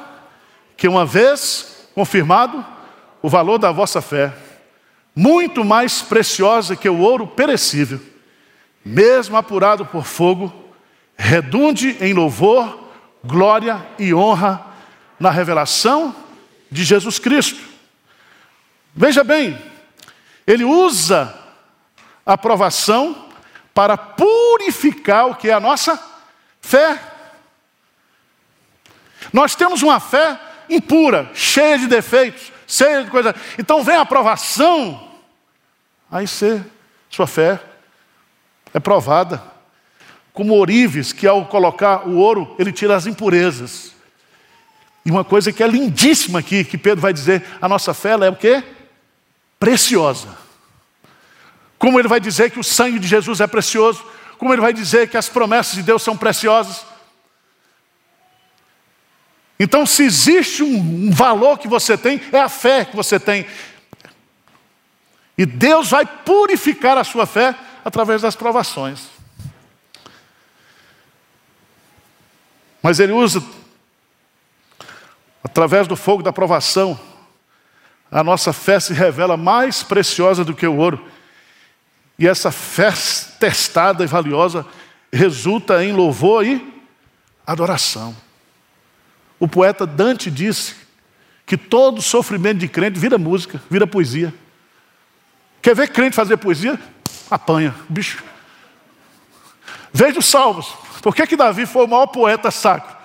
que 0.76 0.88
uma 0.88 1.06
vez 1.06 1.88
confirmado 1.94 2.64
o 3.22 3.28
valor 3.28 3.58
da 3.58 3.70
vossa 3.70 4.02
fé, 4.02 4.34
muito 5.14 5.64
mais 5.64 6.02
preciosa 6.02 6.76
que 6.76 6.88
o 6.88 6.98
ouro 6.98 7.26
perecível, 7.26 8.00
mesmo 8.84 9.36
apurado 9.36 9.86
por 9.86 10.04
fogo, 10.04 10.52
redunde 11.16 11.96
em 12.00 12.12
louvor, 12.12 12.88
glória 13.24 13.84
e 13.98 14.12
honra 14.14 14.64
na 15.18 15.30
revelação 15.30 16.14
de 16.70 16.84
Jesus 16.84 17.18
Cristo. 17.18 17.60
Veja 18.94 19.22
bem, 19.22 19.58
ele 20.46 20.64
usa 20.64 21.34
a 22.24 22.32
aprovação 22.34 23.28
para 23.74 23.96
purificar 23.96 25.26
o 25.26 25.34
que 25.34 25.48
é 25.48 25.52
a 25.52 25.60
nossa 25.60 26.07
fé. 26.60 27.00
Nós 29.32 29.54
temos 29.54 29.82
uma 29.82 30.00
fé 30.00 30.38
impura, 30.68 31.30
cheia 31.34 31.78
de 31.78 31.86
defeitos, 31.86 32.52
cheia 32.66 33.04
de 33.04 33.10
coisas. 33.10 33.34
Então 33.58 33.82
vem 33.82 33.96
a 33.96 34.02
aprovação, 34.02 35.10
aí 36.10 36.26
você, 36.26 36.62
sua 37.10 37.26
fé 37.26 37.60
é 38.72 38.80
provada. 38.80 39.42
Como 40.32 40.56
Orives, 40.56 41.12
que 41.12 41.26
ao 41.26 41.46
colocar 41.46 42.06
o 42.06 42.16
ouro, 42.16 42.54
ele 42.58 42.70
tira 42.70 42.94
as 42.94 43.06
impurezas. 43.06 43.92
E 45.04 45.10
uma 45.10 45.24
coisa 45.24 45.52
que 45.52 45.62
é 45.62 45.66
lindíssima 45.66 46.38
aqui, 46.38 46.64
que 46.64 46.78
Pedro 46.78 47.00
vai 47.00 47.12
dizer, 47.12 47.44
a 47.60 47.68
nossa 47.68 47.92
fé 47.92 48.10
é 48.10 48.28
o 48.28 48.36
quê? 48.36 48.62
Preciosa. 49.58 50.28
Como 51.78 51.98
ele 51.98 52.08
vai 52.08 52.20
dizer 52.20 52.50
que 52.50 52.60
o 52.60 52.64
sangue 52.64 52.98
de 52.98 53.08
Jesus 53.08 53.40
é 53.40 53.46
precioso, 53.46 54.04
como 54.38 54.52
ele 54.52 54.62
vai 54.62 54.72
dizer 54.72 55.10
que 55.10 55.16
as 55.16 55.28
promessas 55.28 55.74
de 55.74 55.82
Deus 55.82 56.02
são 56.02 56.16
preciosas. 56.16 56.86
Então, 59.58 59.84
se 59.84 60.04
existe 60.04 60.62
um 60.62 61.10
valor 61.10 61.58
que 61.58 61.66
você 61.66 61.98
tem, 61.98 62.20
é 62.32 62.38
a 62.38 62.48
fé 62.48 62.84
que 62.84 62.94
você 62.94 63.18
tem. 63.18 63.44
E 65.36 65.44
Deus 65.44 65.90
vai 65.90 66.06
purificar 66.06 66.96
a 66.96 67.04
sua 67.04 67.26
fé 67.26 67.54
através 67.84 68.22
das 68.22 68.36
provações. 68.36 69.08
Mas 72.80 73.00
Ele 73.00 73.12
usa, 73.12 73.42
através 75.42 75.88
do 75.88 75.96
fogo 75.96 76.22
da 76.22 76.32
provação, 76.32 76.98
a 78.10 78.22
nossa 78.22 78.52
fé 78.52 78.78
se 78.78 78.92
revela 78.92 79.36
mais 79.36 79.82
preciosa 79.82 80.44
do 80.44 80.54
que 80.54 80.66
o 80.66 80.76
ouro. 80.76 81.04
E 82.18 82.26
essa 82.26 82.50
fé 82.50 82.92
testada 83.38 84.02
e 84.02 84.06
valiosa 84.06 84.66
resulta 85.12 85.84
em 85.84 85.92
louvor 85.92 86.44
e 86.44 86.82
adoração. 87.46 88.16
O 89.38 89.46
poeta 89.46 89.86
Dante 89.86 90.30
disse 90.30 90.74
que 91.46 91.56
todo 91.56 92.02
sofrimento 92.02 92.58
de 92.58 92.68
crente 92.68 92.98
vira 92.98 93.16
música, 93.16 93.62
vira 93.70 93.86
poesia. 93.86 94.34
Quer 95.62 95.74
ver 95.74 95.88
crente 95.88 96.16
fazer 96.16 96.36
poesia? 96.36 96.78
Apanha, 97.30 97.74
bicho. 97.88 98.22
Veja 99.92 100.18
os 100.18 100.26
salmos. 100.26 100.74
Por 101.00 101.14
que, 101.14 101.26
que 101.26 101.36
Davi 101.36 101.66
foi 101.66 101.84
o 101.84 101.88
maior 101.88 102.08
poeta 102.08 102.50
sacro? 102.50 102.96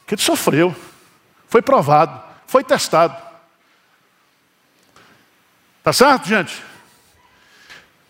Porque 0.00 0.14
ele 0.14 0.22
sofreu, 0.22 0.74
foi 1.48 1.60
provado, 1.60 2.22
foi 2.46 2.62
testado. 2.62 3.16
Tá 5.82 5.92
certo, 5.92 6.28
gente? 6.28 6.62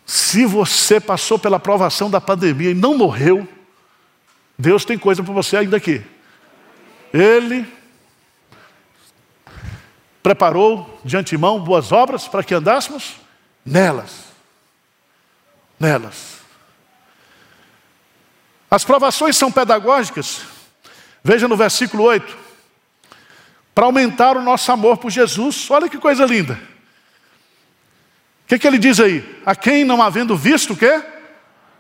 Se 0.05 0.45
você 0.45 1.01
passou 1.01 1.39
pela 1.39 1.61
provação 1.61 2.11
da 2.11 2.21
pandemia 2.21 2.71
e 2.71 2.75
não 2.75 2.97
morreu, 2.97 3.49
Deus 4.59 4.85
tem 4.85 4.99
coisa 4.99 5.23
para 5.23 5.33
você 5.33 5.57
ainda 5.57 5.77
aqui. 5.77 6.05
Ele 7.13 7.67
preparou 10.23 11.01
de 11.05 11.17
antemão 11.17 11.61
boas 11.61 11.93
obras 11.93 12.29
para 12.29 12.45
que 12.45 12.55
andássemos 12.55 13.17
nelas. 13.65 14.25
Nelas. 15.79 16.39
As 18.71 18.85
provações 18.85 19.37
são 19.37 19.51
pedagógicas. 19.51 20.43
Veja 21.23 21.47
no 21.47 21.57
versículo 21.57 22.05
8. 22.05 22.39
Para 23.75 23.87
aumentar 23.87 24.37
o 24.37 24.43
nosso 24.43 24.71
amor 24.71 24.97
por 24.97 25.11
Jesus. 25.11 25.71
Olha 25.71 25.89
que 25.89 25.99
coisa 25.99 26.25
linda. 26.25 26.59
O 28.45 28.49
que, 28.49 28.59
que 28.59 28.67
ele 28.67 28.79
diz 28.79 29.01
aí? 29.01 29.41
A 29.47 29.55
quem 29.55 29.85
não 29.85 30.03
havendo 30.03 30.37
visto 30.37 30.73
o 30.73 30.77
quê? 30.77 31.03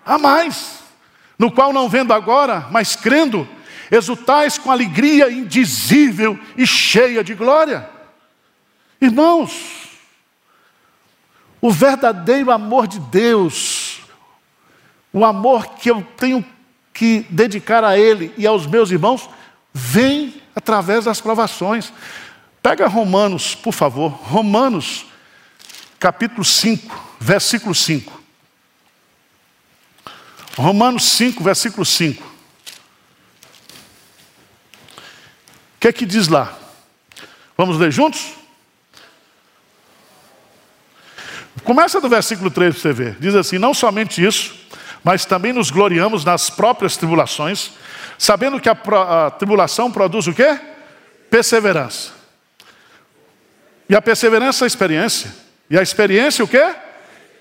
A 0.05 0.19
mais. 0.19 0.81
No 1.39 1.51
qual 1.51 1.73
não 1.73 1.89
vendo 1.89 2.13
agora, 2.13 2.69
mas 2.71 2.95
crendo, 2.95 3.49
exultais 3.91 4.59
com 4.59 4.71
alegria 4.71 5.31
indizível 5.31 6.39
e 6.57 6.67
cheia 6.67 7.23
de 7.23 7.35
glória. 7.35 7.89
Irmãos, 9.01 9.89
o 11.61 11.71
verdadeiro 11.71 12.51
amor 12.51 12.87
de 12.87 12.99
Deus, 12.99 14.01
o 15.13 15.25
amor 15.25 15.75
que 15.75 15.91
eu 15.91 16.07
tenho 16.17 16.45
que 16.93 17.27
dedicar 17.29 17.85
a 17.85 17.99
Ele 17.99 18.33
e 18.37 18.47
aos 18.47 18.67
meus 18.67 18.91
irmãos, 18.91 19.29
vem 19.73 20.43
através 20.55 21.05
das 21.05 21.21
provações. 21.21 21.93
Pega 22.63 22.87
Romanos, 22.87 23.55
por 23.55 23.73
favor, 23.73 24.09
Romanos, 24.09 25.07
capítulo 26.03 26.45
5, 26.45 27.17
versículo 27.21 27.73
5. 27.73 28.21
Romanos 30.59 31.05
5, 31.05 31.45
versículo 31.45 31.87
5. 31.87 32.33
que 35.79 35.87
é 35.89 35.93
que 35.93 36.05
diz 36.05 36.27
lá? 36.27 36.57
Vamos 37.57 37.77
ler 37.77 37.93
juntos? 37.93 38.35
Começa 41.63 42.01
do 42.01 42.09
versículo 42.09 42.51
3 42.51 42.75
para 42.75 42.83
você 42.83 42.93
ver. 42.93 43.17
Diz 43.21 43.37
assim: 43.37 43.59
Não 43.59 43.73
somente 43.73 44.25
isso, 44.25 44.57
mas 45.05 45.25
também 45.25 45.53
nos 45.53 45.71
gloriamos 45.71 46.25
nas 46.25 46.51
próprias 46.51 46.97
tribulações, 46.97 47.73
sabendo 48.19 48.61
que 48.61 48.69
a, 48.69 48.77
a 49.27 49.31
tribulação 49.31 49.91
produz 49.91 50.27
o 50.27 50.35
quê? 50.35 50.59
Perseverança. 51.31 52.11
E 53.89 53.95
a 53.95 54.03
perseverança 54.03 54.65
é 54.65 54.67
a 54.67 54.69
experiência. 54.69 55.42
E 55.73 55.79
a 55.79 55.83
experiência 55.83 56.45
o 56.45 56.49
quê? 56.49 56.75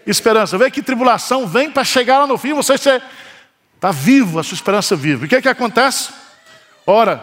Esperança. 0.08 0.58
Vê 0.58 0.72
que 0.72 0.82
tribulação 0.82 1.46
vem 1.46 1.70
para 1.70 1.84
chegar 1.84 2.20
lá 2.20 2.26
no 2.26 2.38
fim, 2.38 2.54
você 2.54 2.76
está 2.76 3.92
vivo, 3.92 4.40
a 4.40 4.44
sua 4.44 4.56
esperança 4.56 4.96
vive. 4.96 5.26
O 5.26 5.28
que 5.28 5.36
é 5.36 5.42
que 5.42 5.50
acontece? 5.50 6.12
Ora, 6.88 7.22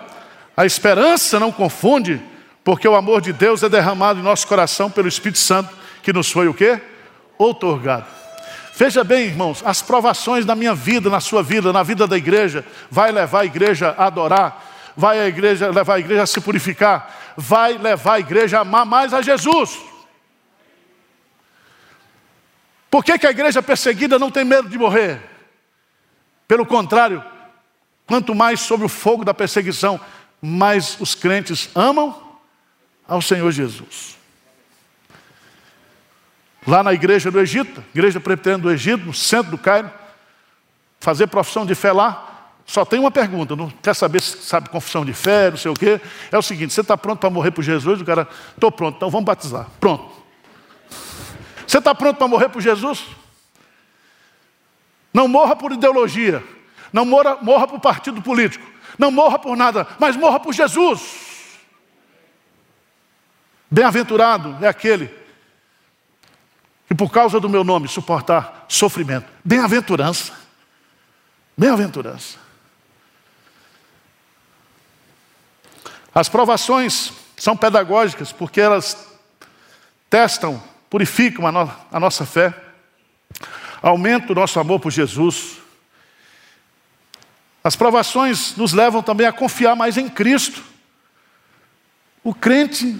a 0.54 0.66
esperança 0.66 1.40
não 1.40 1.50
confunde, 1.50 2.20
porque 2.62 2.86
o 2.86 2.94
amor 2.94 3.22
de 3.22 3.32
Deus 3.32 3.62
é 3.62 3.70
derramado 3.70 4.20
em 4.20 4.22
nosso 4.22 4.46
coração 4.46 4.90
pelo 4.90 5.08
Espírito 5.08 5.38
Santo, 5.38 5.74
que 6.02 6.12
nos 6.12 6.30
foi 6.30 6.46
o 6.46 6.52
quê? 6.52 6.78
Outorgado. 7.38 8.04
Veja 8.76 9.02
bem, 9.02 9.28
irmãos, 9.28 9.62
as 9.64 9.80
provações 9.80 10.44
da 10.44 10.54
minha 10.54 10.74
vida, 10.74 11.08
na 11.08 11.20
sua 11.20 11.42
vida, 11.42 11.72
na 11.72 11.82
vida 11.82 12.06
da 12.06 12.18
igreja, 12.18 12.62
vai 12.90 13.10
levar 13.12 13.40
a 13.40 13.46
igreja 13.46 13.94
a 13.96 14.08
adorar, 14.08 14.62
vai 14.94 15.18
a 15.18 15.26
igreja, 15.26 15.70
levar 15.70 15.94
a 15.94 16.00
igreja 16.00 16.24
a 16.24 16.26
se 16.26 16.38
purificar, 16.38 17.32
vai 17.34 17.78
levar 17.78 18.16
a 18.16 18.20
igreja 18.20 18.58
a 18.58 18.60
amar 18.60 18.84
mais 18.84 19.14
a 19.14 19.22
Jesus. 19.22 19.87
Por 22.90 23.04
que, 23.04 23.18
que 23.18 23.26
a 23.26 23.30
igreja 23.30 23.62
perseguida 23.62 24.18
não 24.18 24.30
tem 24.30 24.44
medo 24.44 24.68
de 24.68 24.78
morrer? 24.78 25.20
Pelo 26.46 26.64
contrário, 26.64 27.22
quanto 28.06 28.34
mais 28.34 28.60
sob 28.60 28.84
o 28.84 28.88
fogo 28.88 29.24
da 29.24 29.34
perseguição, 29.34 30.00
mas 30.40 30.96
os 30.98 31.14
crentes 31.14 31.68
amam 31.74 32.38
ao 33.06 33.20
Senhor 33.20 33.50
Jesus. 33.52 34.16
Lá 36.66 36.82
na 36.82 36.92
igreja 36.92 37.30
do 37.30 37.40
Egito, 37.40 37.82
igreja 37.94 38.20
presbiteriana 38.20 38.62
do 38.62 38.70
Egito, 38.70 39.06
no 39.06 39.14
centro 39.14 39.50
do 39.50 39.58
Cairo, 39.58 39.90
fazer 41.00 41.26
profissão 41.26 41.64
de 41.64 41.74
fé 41.74 41.92
lá, 41.92 42.28
só 42.66 42.84
tem 42.84 43.00
uma 43.00 43.10
pergunta, 43.10 43.56
não 43.56 43.70
quer 43.70 43.94
saber 43.94 44.20
se 44.20 44.42
sabe 44.42 44.68
confissão 44.68 45.02
de 45.02 45.14
fé, 45.14 45.50
não 45.50 45.56
sei 45.56 45.70
o 45.70 45.74
quê. 45.74 45.98
É 46.30 46.36
o 46.36 46.42
seguinte: 46.42 46.74
você 46.74 46.82
está 46.82 46.98
pronto 46.98 47.18
para 47.18 47.30
morrer 47.30 47.50
por 47.50 47.64
Jesus? 47.64 48.02
O 48.02 48.04
cara, 48.04 48.28
estou 48.54 48.70
pronto, 48.70 48.96
então 48.96 49.08
vamos 49.08 49.24
batizar. 49.24 49.66
Pronto. 49.80 50.17
Você 51.68 51.76
está 51.76 51.94
pronto 51.94 52.16
para 52.16 52.26
morrer 52.26 52.48
por 52.48 52.62
Jesus? 52.62 53.04
Não 55.12 55.28
morra 55.28 55.54
por 55.54 55.70
ideologia, 55.70 56.42
não 56.90 57.04
morra, 57.04 57.36
morra 57.42 57.68
por 57.68 57.78
partido 57.78 58.22
político, 58.22 58.66
não 58.98 59.10
morra 59.10 59.38
por 59.38 59.54
nada, 59.54 59.86
mas 59.98 60.16
morra 60.16 60.40
por 60.40 60.54
Jesus. 60.54 61.28
Bem-aventurado 63.70 64.56
é 64.64 64.68
aquele 64.68 65.14
que, 66.86 66.94
por 66.94 67.12
causa 67.12 67.38
do 67.38 67.50
meu 67.50 67.62
nome, 67.62 67.86
suportar 67.86 68.64
sofrimento. 68.66 69.28
Bem-aventurança. 69.44 70.32
Bem-aventurança. 71.54 72.38
As 76.14 76.30
provações 76.30 77.12
são 77.36 77.54
pedagógicas 77.54 78.32
porque 78.32 78.58
elas 78.58 79.06
testam, 80.08 80.62
purificam 80.90 81.46
a, 81.46 81.52
no 81.52 81.70
a 81.92 82.00
nossa 82.00 82.24
fé, 82.24 82.54
aumentam 83.82 84.32
o 84.32 84.34
nosso 84.34 84.58
amor 84.58 84.80
por 84.80 84.90
Jesus, 84.90 85.58
as 87.62 87.76
provações 87.76 88.56
nos 88.56 88.72
levam 88.72 89.02
também 89.02 89.26
a 89.26 89.32
confiar 89.32 89.76
mais 89.76 89.96
em 89.96 90.08
Cristo. 90.08 90.62
O 92.24 92.32
crente 92.34 92.98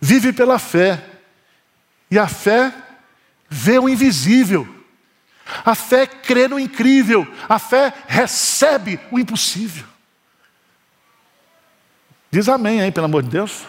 vive 0.00 0.32
pela 0.32 0.58
fé, 0.58 1.02
e 2.10 2.18
a 2.18 2.28
fé 2.28 2.72
vê 3.48 3.78
o 3.78 3.88
invisível, 3.88 4.68
a 5.64 5.74
fé 5.74 6.06
crê 6.06 6.46
no 6.46 6.58
incrível, 6.58 7.26
a 7.48 7.58
fé 7.58 7.92
recebe 8.06 9.00
o 9.10 9.18
impossível. 9.18 9.84
Diz 12.30 12.48
amém 12.48 12.80
aí, 12.80 12.90
pelo 12.90 13.06
amor 13.06 13.22
de 13.22 13.30
Deus. 13.30 13.64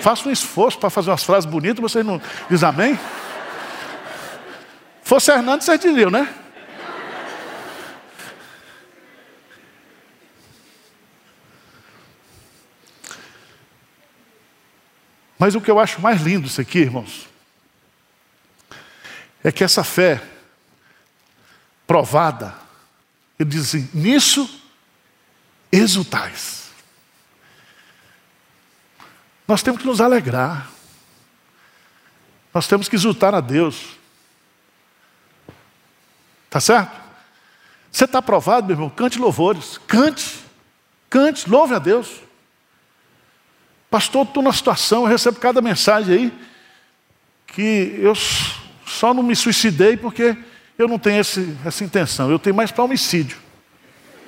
Faça 0.00 0.28
um 0.28 0.32
esforço 0.32 0.78
para 0.78 0.90
fazer 0.90 1.10
umas 1.10 1.24
frases 1.24 1.48
bonitas, 1.48 1.80
vocês 1.80 2.04
não 2.04 2.20
diz 2.48 2.62
amém? 2.62 2.98
Fosse 5.02 5.30
Hernandes, 5.30 5.66
vocês 5.66 5.80
diriam, 5.80 6.10
né? 6.10 6.32
Mas 15.38 15.54
o 15.54 15.60
que 15.60 15.70
eu 15.70 15.78
acho 15.78 16.00
mais 16.00 16.20
lindo 16.20 16.46
isso 16.46 16.60
aqui, 16.60 16.80
irmãos, 16.80 17.28
é 19.42 19.52
que 19.52 19.62
essa 19.62 19.84
fé 19.84 20.20
provada, 21.86 22.54
ele 23.38 23.48
diz 23.48 23.62
assim: 23.62 23.88
nisso 23.94 24.62
exultais. 25.70 26.67
Nós 29.48 29.62
temos 29.62 29.80
que 29.80 29.86
nos 29.86 29.98
alegrar. 29.98 30.70
Nós 32.52 32.68
temos 32.68 32.86
que 32.86 32.96
exultar 32.96 33.34
a 33.34 33.40
Deus. 33.40 33.96
Tá 36.50 36.60
certo? 36.60 36.94
Você 37.90 38.04
está 38.04 38.18
aprovado, 38.18 38.66
meu 38.66 38.76
irmão? 38.76 38.90
Cante 38.90 39.18
louvores. 39.18 39.80
Cante. 39.86 40.40
Cante, 41.08 41.48
louve 41.48 41.74
a 41.74 41.78
Deus. 41.78 42.20
Pastor, 43.90 44.26
estou 44.26 44.42
numa 44.42 44.52
situação, 44.52 45.04
eu 45.04 45.08
recebo 45.08 45.40
cada 45.40 45.62
mensagem 45.62 46.14
aí, 46.14 46.32
que 47.46 47.98
eu 48.02 48.12
só 48.86 49.14
não 49.14 49.22
me 49.22 49.34
suicidei 49.34 49.96
porque 49.96 50.36
eu 50.76 50.86
não 50.86 50.98
tenho 50.98 51.20
esse, 51.20 51.56
essa 51.64 51.82
intenção. 51.82 52.30
Eu 52.30 52.38
tenho 52.38 52.54
mais 52.54 52.70
para 52.70 52.84
homicídio. 52.84 53.38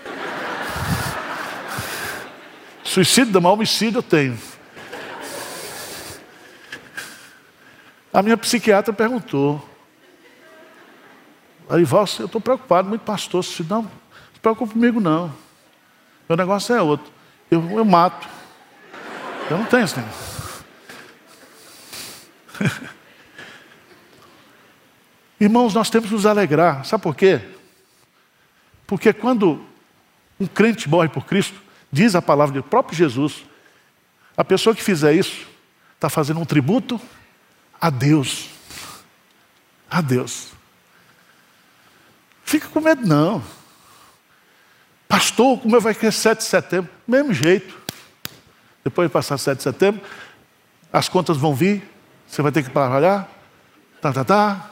Suicídio, 2.83 3.39
não, 3.39 3.53
homicídio 3.53 3.99
eu 3.99 4.03
tenho. 4.03 4.39
A 8.13 8.23
minha 8.23 8.37
psiquiatra 8.37 8.93
perguntou. 8.93 9.65
Aí, 11.69 11.83
eu 11.83 12.05
estou 12.05 12.41
preocupado, 12.41 12.89
muito 12.89 13.03
pastor. 13.03 13.45
Se 13.45 13.63
não, 13.63 13.83
não 13.83 13.91
se 14.35 14.41
preocupe 14.41 14.73
comigo 14.73 15.01
não. 15.01 15.33
Meu 16.29 16.37
negócio 16.37 16.75
é 16.75 16.83
outro. 16.83 17.13
Eu, 17.51 17.63
eu 17.71 17.85
mato. 17.85 18.29
Eu 19.49 19.59
não 19.59 19.65
tenho 19.67 19.85
esse 19.85 19.97
negócio. 19.99 20.65
Irmãos, 25.41 25.73
nós 25.73 25.89
temos 25.89 26.09
que 26.09 26.15
nos 26.15 26.27
alegrar. 26.27 26.85
Sabe 26.85 27.03
por 27.03 27.15
quê? 27.15 27.41
Porque 28.87 29.13
quando 29.13 29.65
um 30.39 30.47
crente 30.47 30.89
morre 30.89 31.09
por 31.09 31.25
Cristo, 31.25 31.61
diz 31.93 32.17
a 32.17 32.23
palavra 32.23 32.61
do 32.61 32.63
próprio 32.63 32.97
Jesus, 32.97 33.45
a 34.37 34.45
pessoa 34.45 34.75
que 34.75 34.83
fizer 34.83 35.15
isso 35.15 35.47
está 35.95 36.09
fazendo 36.09 36.41
um 36.41 36.45
tributo 36.45 37.01
a 37.81 37.91
Deus. 37.91 38.51
A 39.91 40.01
Deus. 40.01 40.49
Fica 42.45 42.69
com 42.69 42.81
medo, 42.81 43.07
não. 43.07 43.43
Pastor, 45.09 45.59
como 45.59 45.81
vai 45.81 45.95
ser 45.95 46.13
7 46.13 46.39
de 46.39 46.45
setembro? 46.45 46.91
Mesmo 47.07 47.33
jeito. 47.33 47.79
Depois 48.85 49.09
de 49.09 49.13
passar 49.13 49.39
7 49.39 49.59
de 49.59 49.63
setembro, 49.63 50.01
as 50.93 51.09
contas 51.09 51.37
vão 51.37 51.55
vir, 51.55 51.83
você 52.27 52.43
vai 52.43 52.53
ter 52.53 52.63
que 52.63 52.71
trabalhar, 52.71 53.29
tá, 54.01 54.13
tá, 54.13 54.25
tá. 54.25 54.71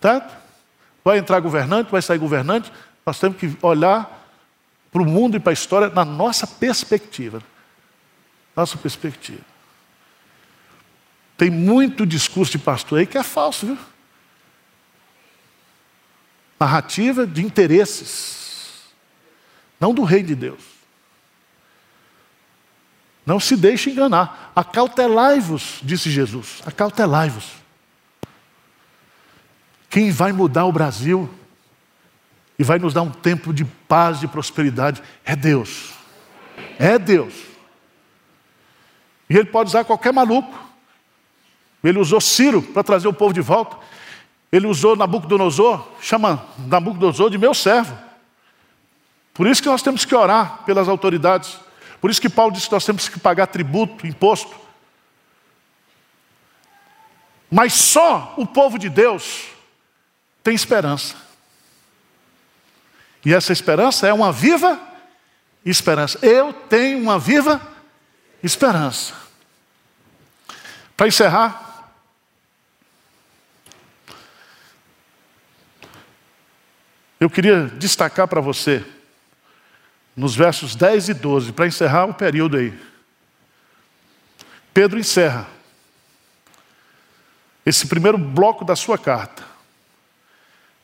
Tá? 0.00 0.30
Vai 1.04 1.18
entrar 1.18 1.40
governante, 1.40 1.90
vai 1.90 2.02
sair 2.02 2.18
governante. 2.18 2.72
Nós 3.04 3.18
temos 3.18 3.38
que 3.38 3.56
olhar 3.62 4.20
para 4.90 5.02
o 5.02 5.06
mundo 5.06 5.36
e 5.36 5.40
para 5.40 5.52
a 5.52 5.54
história 5.54 5.88
na 5.88 6.04
nossa 6.04 6.46
perspectiva. 6.46 7.42
Nossa 8.56 8.76
perspectiva. 8.76 9.49
Tem 11.40 11.48
muito 11.48 12.04
discurso 12.04 12.52
de 12.52 12.58
pastor 12.58 12.98
aí 12.98 13.06
que 13.06 13.16
é 13.16 13.22
falso, 13.22 13.64
viu? 13.64 13.78
Narrativa 16.60 17.26
de 17.26 17.42
interesses, 17.42 18.82
não 19.80 19.94
do 19.94 20.04
reino 20.04 20.28
de 20.28 20.34
Deus. 20.34 20.62
Não 23.24 23.40
se 23.40 23.56
deixe 23.56 23.88
enganar. 23.88 24.52
Acautelai-vos, 24.54 25.80
disse 25.82 26.10
Jesus. 26.10 26.60
Acautelai-vos. 26.66 27.52
Quem 29.88 30.10
vai 30.10 30.32
mudar 30.32 30.66
o 30.66 30.72
Brasil 30.72 31.26
e 32.58 32.62
vai 32.62 32.78
nos 32.78 32.92
dar 32.92 33.00
um 33.00 33.10
tempo 33.10 33.54
de 33.54 33.64
paz, 33.64 34.20
de 34.20 34.28
prosperidade 34.28 35.02
é 35.24 35.34
Deus. 35.34 35.94
É 36.78 36.98
Deus. 36.98 37.32
E 39.30 39.38
Ele 39.38 39.46
pode 39.46 39.70
usar 39.70 39.84
qualquer 39.84 40.12
maluco. 40.12 40.68
Ele 41.82 41.98
usou 41.98 42.20
Ciro 42.20 42.62
para 42.62 42.82
trazer 42.82 43.08
o 43.08 43.12
povo 43.12 43.32
de 43.32 43.40
volta. 43.40 43.76
Ele 44.52 44.66
usou 44.66 44.96
Nabucodonosor, 44.96 45.86
chama 46.00 46.44
Nabucodonosor 46.58 47.30
de 47.30 47.38
meu 47.38 47.54
servo. 47.54 47.96
Por 49.32 49.46
isso 49.46 49.62
que 49.62 49.68
nós 49.68 49.82
temos 49.82 50.04
que 50.04 50.14
orar 50.14 50.64
pelas 50.64 50.88
autoridades. 50.88 51.58
Por 52.00 52.10
isso 52.10 52.20
que 52.20 52.28
Paulo 52.28 52.52
disse 52.52 52.66
que 52.66 52.72
nós 52.72 52.84
temos 52.84 53.08
que 53.08 53.18
pagar 53.18 53.46
tributo, 53.46 54.06
imposto. 54.06 54.54
Mas 57.50 57.72
só 57.72 58.34
o 58.36 58.46
povo 58.46 58.78
de 58.78 58.88
Deus 58.88 59.46
tem 60.42 60.54
esperança. 60.54 61.16
E 63.24 63.34
essa 63.34 63.52
esperança 63.52 64.06
é 64.06 64.12
uma 64.12 64.32
viva 64.32 64.80
esperança. 65.64 66.18
Eu 66.22 66.52
tenho 66.52 66.98
uma 66.98 67.18
viva 67.18 67.60
esperança. 68.42 69.14
Para 70.96 71.08
encerrar, 71.08 71.69
Eu 77.20 77.28
queria 77.28 77.66
destacar 77.66 78.26
para 78.26 78.40
você, 78.40 78.82
nos 80.16 80.34
versos 80.34 80.74
10 80.74 81.10
e 81.10 81.14
12, 81.14 81.52
para 81.52 81.66
encerrar 81.66 82.06
o 82.06 82.14
período 82.14 82.56
aí. 82.56 82.72
Pedro 84.72 84.98
encerra 84.98 85.46
esse 87.66 87.86
primeiro 87.86 88.16
bloco 88.16 88.64
da 88.64 88.74
sua 88.74 88.96
carta, 88.96 89.44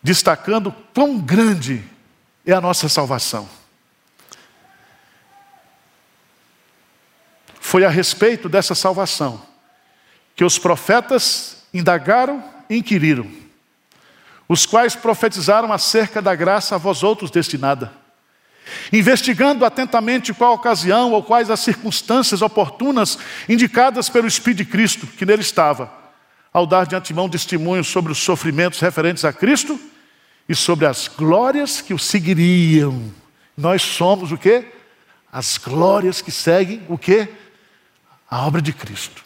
destacando 0.03 0.71
quão 0.93 1.19
grande 1.19 1.83
é 2.45 2.53
a 2.53 2.61
nossa 2.61 2.87
salvação. 2.87 3.49
Foi 7.59 7.83
a 7.83 7.89
respeito 7.89 8.47
dessa 8.47 8.75
salvação 8.75 9.41
que 10.37 10.45
os 10.45 10.59
profetas 10.59 11.65
indagaram 11.73 12.45
e 12.69 12.77
inquiriram 12.77 13.46
os 14.49 14.65
quais 14.65 14.95
profetizaram 14.95 15.73
acerca 15.73 16.23
da 16.23 16.35
graça 16.35 16.75
a 16.75 16.79
vós 16.79 17.03
outros 17.03 17.31
destinada. 17.31 17.93
Investigando 18.93 19.65
atentamente 19.65 20.35
qual 20.35 20.53
a 20.53 20.55
ocasião 20.55 21.13
ou 21.13 21.23
quais 21.23 21.51
as 21.51 21.61
circunstâncias 21.61 22.43
oportunas 22.43 23.19
indicadas 23.49 24.09
pelo 24.09 24.27
Espírito 24.27 24.59
de 24.59 24.65
Cristo 24.65 25.07
que 25.07 25.27
nele 25.27 25.43
estava, 25.43 25.93
ao 26.53 26.67
dar 26.67 26.87
de 26.87 26.97
antemão 26.97 27.29
testemunho 27.29 27.85
sobre 27.85 28.11
os 28.11 28.19
sofrimentos 28.19 28.81
referentes 28.81 29.25
a 29.25 29.33
Cristo 29.33 29.79
e 30.49 30.55
sobre 30.55 30.87
as 30.87 31.09
glórias 31.09 31.81
que 31.81 31.95
o 31.95 31.99
seguiriam. 31.99 33.13
Nós 33.57 33.83
somos 33.83 34.33
o 34.33 34.39
que? 34.39 34.65
As 35.33 35.59
glórias 35.59 36.21
que 36.21 36.31
seguem 36.31 36.83
o 36.89 36.97
que? 36.97 37.29
A 38.29 38.47
obra 38.47 38.63
de 38.63 38.73
Cristo. 38.73 39.25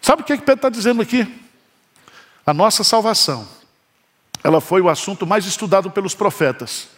Sabe 0.00 0.22
o 0.22 0.24
que, 0.24 0.32
é 0.32 0.36
que 0.36 0.42
Pedro 0.42 0.58
está 0.58 0.68
dizendo 0.68 1.00
aqui? 1.00 1.43
A 2.46 2.52
nossa 2.52 2.84
salvação, 2.84 3.48
ela 4.42 4.60
foi 4.60 4.80
o 4.80 4.88
assunto 4.88 5.26
mais 5.26 5.46
estudado 5.46 5.90
pelos 5.90 6.14
profetas. 6.14 6.88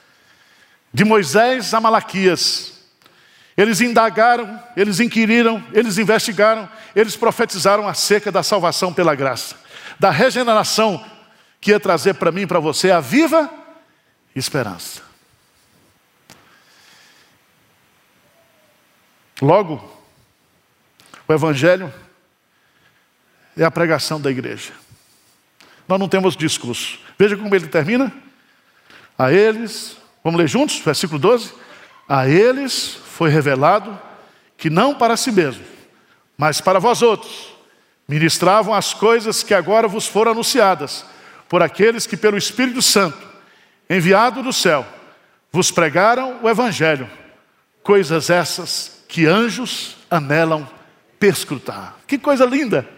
De 0.92 1.04
Moisés 1.04 1.72
a 1.72 1.80
Malaquias, 1.80 2.72
eles 3.56 3.80
indagaram, 3.80 4.62
eles 4.76 4.98
inquiriram, 4.98 5.64
eles 5.72 5.98
investigaram, 5.98 6.68
eles 6.94 7.16
profetizaram 7.16 7.88
acerca 7.88 8.32
da 8.32 8.42
salvação 8.42 8.92
pela 8.92 9.14
graça, 9.14 9.56
da 9.98 10.10
regeneração 10.10 11.04
que 11.60 11.70
ia 11.70 11.80
trazer 11.80 12.14
para 12.14 12.32
mim 12.32 12.42
e 12.42 12.46
para 12.46 12.60
você 12.60 12.90
a 12.90 13.00
viva 13.00 13.48
esperança. 14.34 15.02
Logo, 19.40 19.82
o 21.28 21.32
Evangelho 21.32 21.92
é 23.56 23.64
a 23.64 23.70
pregação 23.70 24.20
da 24.20 24.30
igreja. 24.30 24.72
Nós 25.88 25.98
não 25.98 26.08
temos 26.08 26.36
discurso. 26.36 26.98
Veja 27.18 27.36
como 27.36 27.54
ele 27.54 27.66
termina. 27.66 28.12
A 29.18 29.32
eles, 29.32 29.96
vamos 30.22 30.38
ler 30.38 30.48
juntos, 30.48 30.78
versículo 30.80 31.18
12. 31.18 31.52
A 32.08 32.28
eles 32.28 32.98
foi 33.16 33.30
revelado 33.30 33.98
que 34.56 34.70
não 34.70 34.94
para 34.94 35.16
si 35.16 35.30
mesmo, 35.30 35.64
mas 36.36 36.60
para 36.60 36.78
vós 36.78 37.02
outros, 37.02 37.54
ministravam 38.08 38.74
as 38.74 38.94
coisas 38.94 39.42
que 39.42 39.54
agora 39.54 39.88
vos 39.88 40.06
foram 40.06 40.32
anunciadas, 40.32 41.04
por 41.48 41.62
aqueles 41.62 42.06
que 42.06 42.16
pelo 42.16 42.36
Espírito 42.36 42.80
Santo, 42.80 43.18
enviado 43.88 44.42
do 44.42 44.52
céu, 44.52 44.86
vos 45.52 45.70
pregaram 45.70 46.40
o 46.42 46.48
Evangelho, 46.48 47.08
coisas 47.82 48.30
essas 48.30 49.04
que 49.08 49.26
anjos 49.26 49.96
anelam 50.10 50.68
perscrutar. 51.18 51.96
Que 52.06 52.18
coisa 52.18 52.44
linda! 52.44 52.95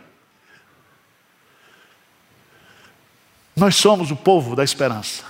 Nós 3.59 3.75
somos 3.75 4.13
o 4.13 4.17
povo 4.17 4.55
da 4.55 4.63
esperança. 4.63 5.25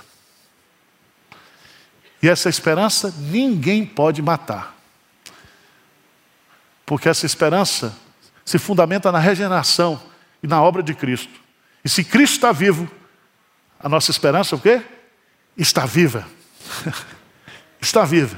E 2.21 2.29
essa 2.29 2.47
esperança 2.47 3.13
ninguém 3.17 3.85
pode 3.85 4.21
matar. 4.21 4.75
Porque 6.85 7.09
essa 7.09 7.25
esperança 7.25 7.95
se 8.45 8.59
fundamenta 8.59 9.11
na 9.11 9.19
regeneração 9.19 10.01
e 10.43 10.47
na 10.47 10.61
obra 10.61 10.83
de 10.83 10.93
Cristo. 10.93 11.33
E 11.83 11.89
se 11.89 12.03
Cristo 12.03 12.35
está 12.35 12.51
vivo, 12.51 12.89
a 13.79 13.89
nossa 13.89 14.11
esperança 14.11 14.55
o 14.55 14.59
quê? 14.59 14.81
Está 15.57 15.85
viva. 15.85 16.27
está 17.81 18.05
viva. 18.05 18.37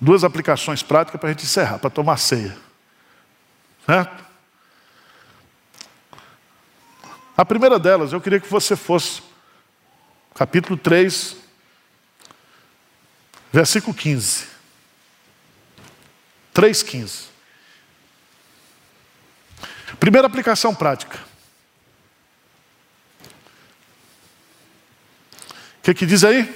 Duas 0.00 0.24
aplicações 0.24 0.82
práticas 0.82 1.20
para 1.20 1.28
a 1.28 1.32
gente 1.32 1.44
encerrar, 1.44 1.78
para 1.78 1.90
tomar 1.90 2.16
ceia. 2.16 2.56
Certo? 3.84 4.29
A 7.40 7.44
primeira 7.46 7.78
delas, 7.78 8.12
eu 8.12 8.20
queria 8.20 8.38
que 8.38 8.46
você 8.46 8.76
fosse, 8.76 9.22
capítulo 10.34 10.76
3, 10.76 11.36
versículo 13.50 13.94
15. 13.94 14.46
3,15. 16.54 17.28
Primeira 19.98 20.26
aplicação 20.26 20.74
prática. 20.74 21.18
O 25.78 25.82
que, 25.82 25.94
que 25.94 26.04
diz 26.04 26.22
aí? 26.24 26.46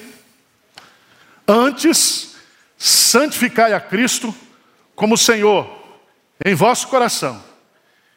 Antes, 1.48 2.36
santificai 2.76 3.72
a 3.72 3.80
Cristo 3.80 4.34
como 4.94 5.16
Senhor 5.16 5.82
em 6.44 6.54
vosso 6.54 6.88
coração, 6.88 7.42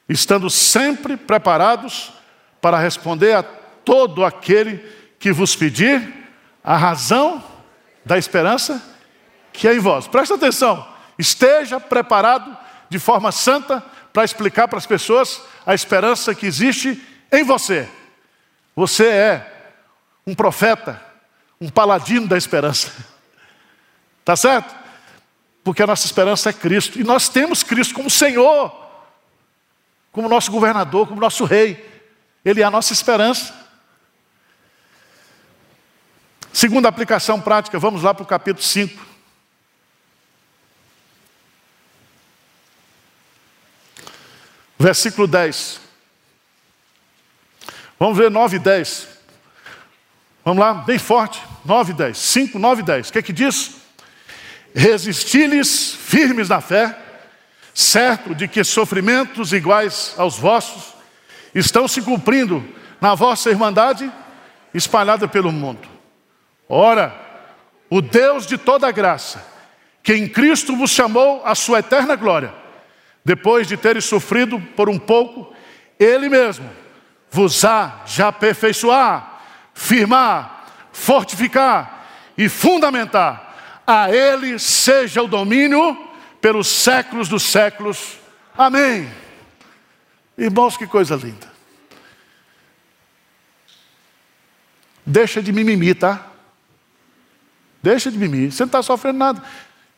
estando 0.10 0.49
sempre 0.49 1.15
preparados 1.15 2.16
para 2.61 2.79
responder 2.79 3.33
a 3.33 3.43
todo 3.43 4.25
aquele 4.25 4.77
que 5.19 5.31
vos 5.31 5.55
pedir 5.55 6.13
a 6.63 6.75
razão 6.75 7.43
da 8.05 8.17
esperança 8.17 8.81
que 9.53 9.67
é 9.67 9.75
em 9.75 9.79
vós. 9.79 10.07
Presta 10.07 10.35
atenção, 10.35 10.87
esteja 11.17 11.79
preparado 11.79 12.55
de 12.89 12.99
forma 12.99 13.31
santa 13.31 13.83
para 14.13 14.23
explicar 14.23 14.67
para 14.67 14.77
as 14.77 14.85
pessoas 14.85 15.41
a 15.65 15.73
esperança 15.73 16.33
que 16.35 16.45
existe 16.45 17.01
em 17.31 17.43
você. 17.43 17.87
Você 18.75 19.07
é 19.07 19.73
um 20.25 20.35
profeta, 20.35 21.01
um 21.59 21.69
paladino 21.69 22.27
da 22.27 22.37
esperança. 22.37 22.91
Tá 24.25 24.35
certo? 24.35 24.75
Porque 25.63 25.81
a 25.81 25.87
nossa 25.87 26.05
esperança 26.05 26.49
é 26.49 26.53
Cristo. 26.53 26.99
E 26.99 27.03
nós 27.05 27.29
temos 27.29 27.63
Cristo 27.63 27.93
como 27.93 28.09
Senhor, 28.09 28.75
como 30.11 30.27
nosso 30.27 30.51
governador, 30.51 31.07
como 31.07 31.21
nosso 31.21 31.45
rei. 31.45 31.96
Ele 32.47 32.62
é 32.62 32.63
a 32.63 32.71
nossa 32.71 32.93
esperança. 32.93 33.53
Segunda 36.53 36.88
aplicação 36.88 37.41
prática, 37.41 37.77
vamos 37.77 38.03
lá 38.03 38.13
para 38.13 38.23
o 38.23 38.25
capítulo 38.25 38.63
5. 38.63 39.05
Versículo 44.79 45.27
10. 45.27 45.81
Vamos 47.99 48.17
ver 48.17 48.31
9 48.31 48.55
e 48.55 48.60
10. 48.60 49.10
Vamos 50.45 50.62
lá, 50.62 50.73
bem 50.73 50.97
forte. 50.97 51.43
9 51.65 51.91
e 51.91 51.95
10. 51.95 52.17
5, 52.17 52.57
9 52.57 52.81
e 52.81 52.86
10. 52.86 53.10
O 53.10 53.12
que 53.12 53.19
é 53.19 53.21
que 53.21 53.33
diz? 53.33 53.75
Resisti-lhes 54.73 55.93
firmes 55.93 56.47
na 56.47 56.62
fé, 56.62 56.97
certo 57.73 58.33
de 58.33 58.47
que 58.47 58.63
sofrimentos 58.63 59.51
iguais 59.51 60.13
aos 60.17 60.38
vossos 60.39 60.95
estão 61.53 61.88
se 61.88 62.01
cumprindo 62.01 62.63
na 62.99 63.15
vossa 63.15 63.49
irmandade 63.49 64.12
espalhada 64.73 65.27
pelo 65.27 65.51
mundo. 65.51 65.88
Ora, 66.67 67.15
o 67.89 68.01
Deus 68.01 68.45
de 68.45 68.57
toda 68.57 68.91
graça, 68.91 69.45
que 70.03 70.13
em 70.13 70.27
Cristo 70.27 70.75
vos 70.75 70.91
chamou 70.91 71.41
à 71.45 71.55
sua 71.55 71.79
eterna 71.79 72.15
glória, 72.15 72.53
depois 73.23 73.67
de 73.67 73.77
teres 73.77 74.05
sofrido 74.05 74.60
por 74.75 74.89
um 74.89 74.99
pouco, 74.99 75.53
Ele 75.99 76.29
mesmo 76.29 76.69
vos 77.29 77.63
há 77.65 78.01
de 78.05 78.21
aperfeiçoar, 78.21 79.41
firmar, 79.73 80.65
fortificar 80.91 82.07
e 82.38 82.47
fundamentar 82.47 83.83
a 83.86 84.12
Ele 84.12 84.60
seja 84.60 85.21
o 85.21 85.27
domínio 85.27 85.97
pelos 86.41 86.67
séculos 86.67 87.29
dos 87.29 87.43
séculos. 87.43 88.17
Amém. 88.57 89.10
Irmãos, 90.38 90.78
que 90.78 90.86
coisa 90.86 91.15
linda. 91.15 91.52
Deixa 95.06 95.41
de 95.41 95.52
mimimi, 95.52 95.95
tá? 95.95 96.28
Deixa 97.82 98.12
de 98.12 98.17
mimimi. 98.17 98.52
Você 98.52 98.63
não 98.63 98.67
está 98.67 98.84
sofrendo 98.84 99.17
nada. 99.17 99.43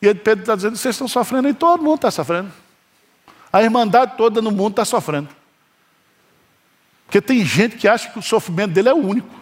E 0.01 0.13
Pedro 0.13 0.43
está 0.43 0.55
dizendo: 0.55 0.77
vocês 0.77 0.95
estão 0.95 1.07
sofrendo 1.07 1.49
e 1.49 1.53
todo 1.53 1.83
mundo 1.83 1.95
está 1.95 2.11
sofrendo. 2.11 2.51
A 3.51 3.63
irmandade 3.63 4.15
toda 4.15 4.41
no 4.41 4.51
mundo 4.51 4.73
está 4.73 4.85
sofrendo. 4.85 5.29
Porque 7.05 7.19
tem 7.19 7.43
gente 7.43 7.75
que 7.75 7.87
acha 7.87 8.09
que 8.11 8.19
o 8.19 8.21
sofrimento 8.21 8.71
dele 8.71 8.89
é 8.89 8.93
o 8.93 8.97
único. 8.97 9.39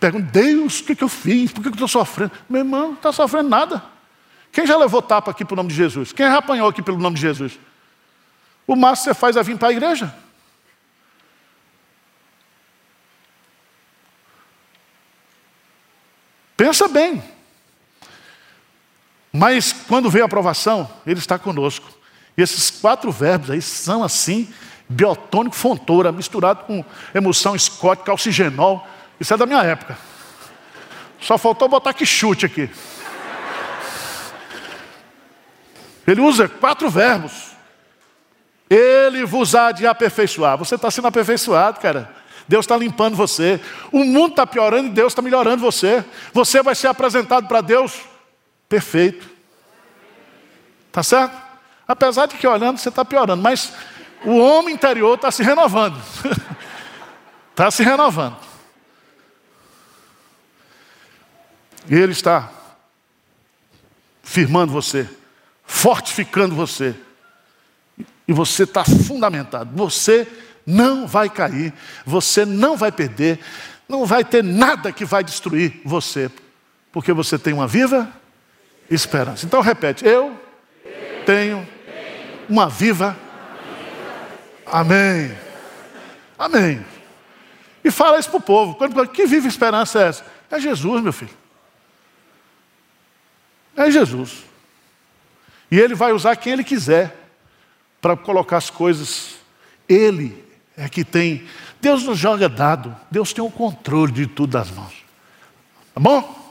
Pergunta, 0.00 0.26
Deus, 0.32 0.80
o 0.80 0.84
que, 0.84 0.96
que 0.96 1.04
eu 1.04 1.08
fiz? 1.08 1.52
Por 1.52 1.62
que, 1.62 1.70
que 1.70 1.80
eu 1.80 1.86
estou 1.86 1.88
sofrendo? 1.88 2.32
Meu 2.48 2.62
irmão, 2.62 2.88
não 2.88 2.94
está 2.94 3.12
sofrendo 3.12 3.48
nada. 3.48 3.84
Quem 4.50 4.66
já 4.66 4.76
levou 4.76 5.00
tapa 5.00 5.30
aqui 5.30 5.44
pelo 5.44 5.56
nome 5.56 5.68
de 5.68 5.76
Jesus? 5.76 6.12
Quem 6.12 6.26
já 6.26 6.38
apanhou 6.38 6.68
aqui 6.68 6.82
pelo 6.82 6.98
nome 6.98 7.14
de 7.14 7.22
Jesus? 7.22 7.58
O 8.66 8.74
máximo 8.74 9.04
que 9.04 9.14
você 9.14 9.20
faz 9.20 9.36
é 9.36 9.42
vir 9.42 9.58
para 9.58 9.68
a 9.68 9.72
igreja. 9.72 10.14
Pensa 16.56 16.88
bem. 16.88 17.22
Mas 19.32 19.72
quando 19.72 20.08
vem 20.08 20.22
a 20.22 20.26
aprovação, 20.26 20.88
Ele 21.06 21.18
está 21.18 21.38
conosco. 21.38 21.88
E 22.36 22.42
esses 22.42 22.70
quatro 22.70 23.10
verbos 23.10 23.50
aí 23.50 23.60
são 23.60 24.02
assim, 24.02 24.52
biotônico, 24.88 25.56
fontoura, 25.56 26.12
misturado 26.12 26.64
com 26.64 26.84
emoção 27.14 27.54
escótica, 27.54 28.12
oxigenol. 28.12 28.86
Isso 29.18 29.34
é 29.34 29.36
da 29.36 29.46
minha 29.46 29.62
época. 29.62 29.98
Só 31.20 31.36
faltou 31.38 31.68
botar 31.68 31.92
que 31.92 32.06
chute 32.06 32.46
aqui. 32.46 32.70
Ele 36.06 36.20
usa 36.20 36.48
quatro 36.48 36.88
verbos. 36.90 37.53
Ele 38.74 39.24
vos 39.24 39.54
há 39.54 39.70
de 39.70 39.86
aperfeiçoar. 39.86 40.58
Você 40.58 40.74
está 40.74 40.90
sendo 40.90 41.06
aperfeiçoado, 41.06 41.78
cara. 41.78 42.12
Deus 42.48 42.64
está 42.64 42.76
limpando 42.76 43.16
você. 43.16 43.60
O 43.92 44.04
mundo 44.04 44.30
está 44.30 44.46
piorando 44.46 44.88
e 44.88 44.92
Deus 44.92 45.12
está 45.12 45.22
melhorando 45.22 45.62
você. 45.62 46.04
Você 46.32 46.60
vai 46.62 46.74
ser 46.74 46.88
apresentado 46.88 47.46
para 47.46 47.60
Deus 47.60 48.00
perfeito. 48.68 49.30
Tá 50.90 51.02
certo? 51.02 51.40
Apesar 51.86 52.26
de 52.26 52.36
que 52.36 52.46
olhando 52.46 52.78
você 52.78 52.88
está 52.88 53.04
piorando, 53.04 53.42
mas 53.42 53.72
o 54.24 54.38
homem 54.38 54.74
interior 54.74 55.14
está 55.14 55.30
se 55.30 55.42
renovando. 55.42 56.00
Está 57.50 57.70
se 57.70 57.84
renovando. 57.84 58.36
E 61.88 61.94
Ele 61.94 62.12
está 62.12 62.50
firmando 64.22 64.72
você, 64.72 65.08
fortificando 65.64 66.54
você. 66.54 66.94
E 68.26 68.32
você 68.32 68.64
está 68.64 68.84
fundamentado. 68.84 69.70
Você 69.74 70.26
não 70.66 71.06
vai 71.06 71.28
cair, 71.28 71.72
você 72.06 72.44
não 72.44 72.76
vai 72.76 72.90
perder, 72.90 73.38
não 73.88 74.06
vai 74.06 74.24
ter 74.24 74.42
nada 74.42 74.92
que 74.92 75.04
vai 75.04 75.22
destruir 75.22 75.80
você, 75.84 76.30
porque 76.90 77.12
você 77.12 77.38
tem 77.38 77.52
uma 77.52 77.66
viva 77.66 78.08
esperança. 78.90 79.44
Então 79.44 79.60
repete: 79.60 80.06
Eu 80.06 80.38
tenho 81.26 81.66
uma 82.48 82.68
viva. 82.68 83.16
Amém. 84.66 85.36
Amém. 86.38 86.84
E 87.84 87.90
fala 87.90 88.18
isso 88.18 88.30
para 88.30 88.38
o 88.38 88.42
povo. 88.42 88.78
Que 89.08 89.26
viva 89.26 89.46
esperança 89.46 90.00
é 90.00 90.08
essa? 90.08 90.26
É 90.50 90.58
Jesus, 90.58 91.02
meu 91.02 91.12
filho. 91.12 91.30
É 93.76 93.90
Jesus. 93.90 94.44
E 95.70 95.78
Ele 95.78 95.94
vai 95.94 96.12
usar 96.12 96.36
quem 96.36 96.52
Ele 96.52 96.64
quiser 96.64 97.23
para 98.04 98.18
colocar 98.18 98.58
as 98.58 98.68
coisas. 98.68 99.36
Ele 99.88 100.44
é 100.76 100.90
que 100.90 101.02
tem. 101.02 101.46
Deus 101.80 102.04
não 102.04 102.14
joga 102.14 102.50
dado, 102.50 102.94
Deus 103.10 103.32
tem 103.32 103.42
o 103.42 103.50
controle 103.50 104.12
de 104.12 104.26
tudo 104.26 104.50
das 104.50 104.70
mãos. 104.70 104.92
Tá 105.94 106.00
bom? 106.02 106.43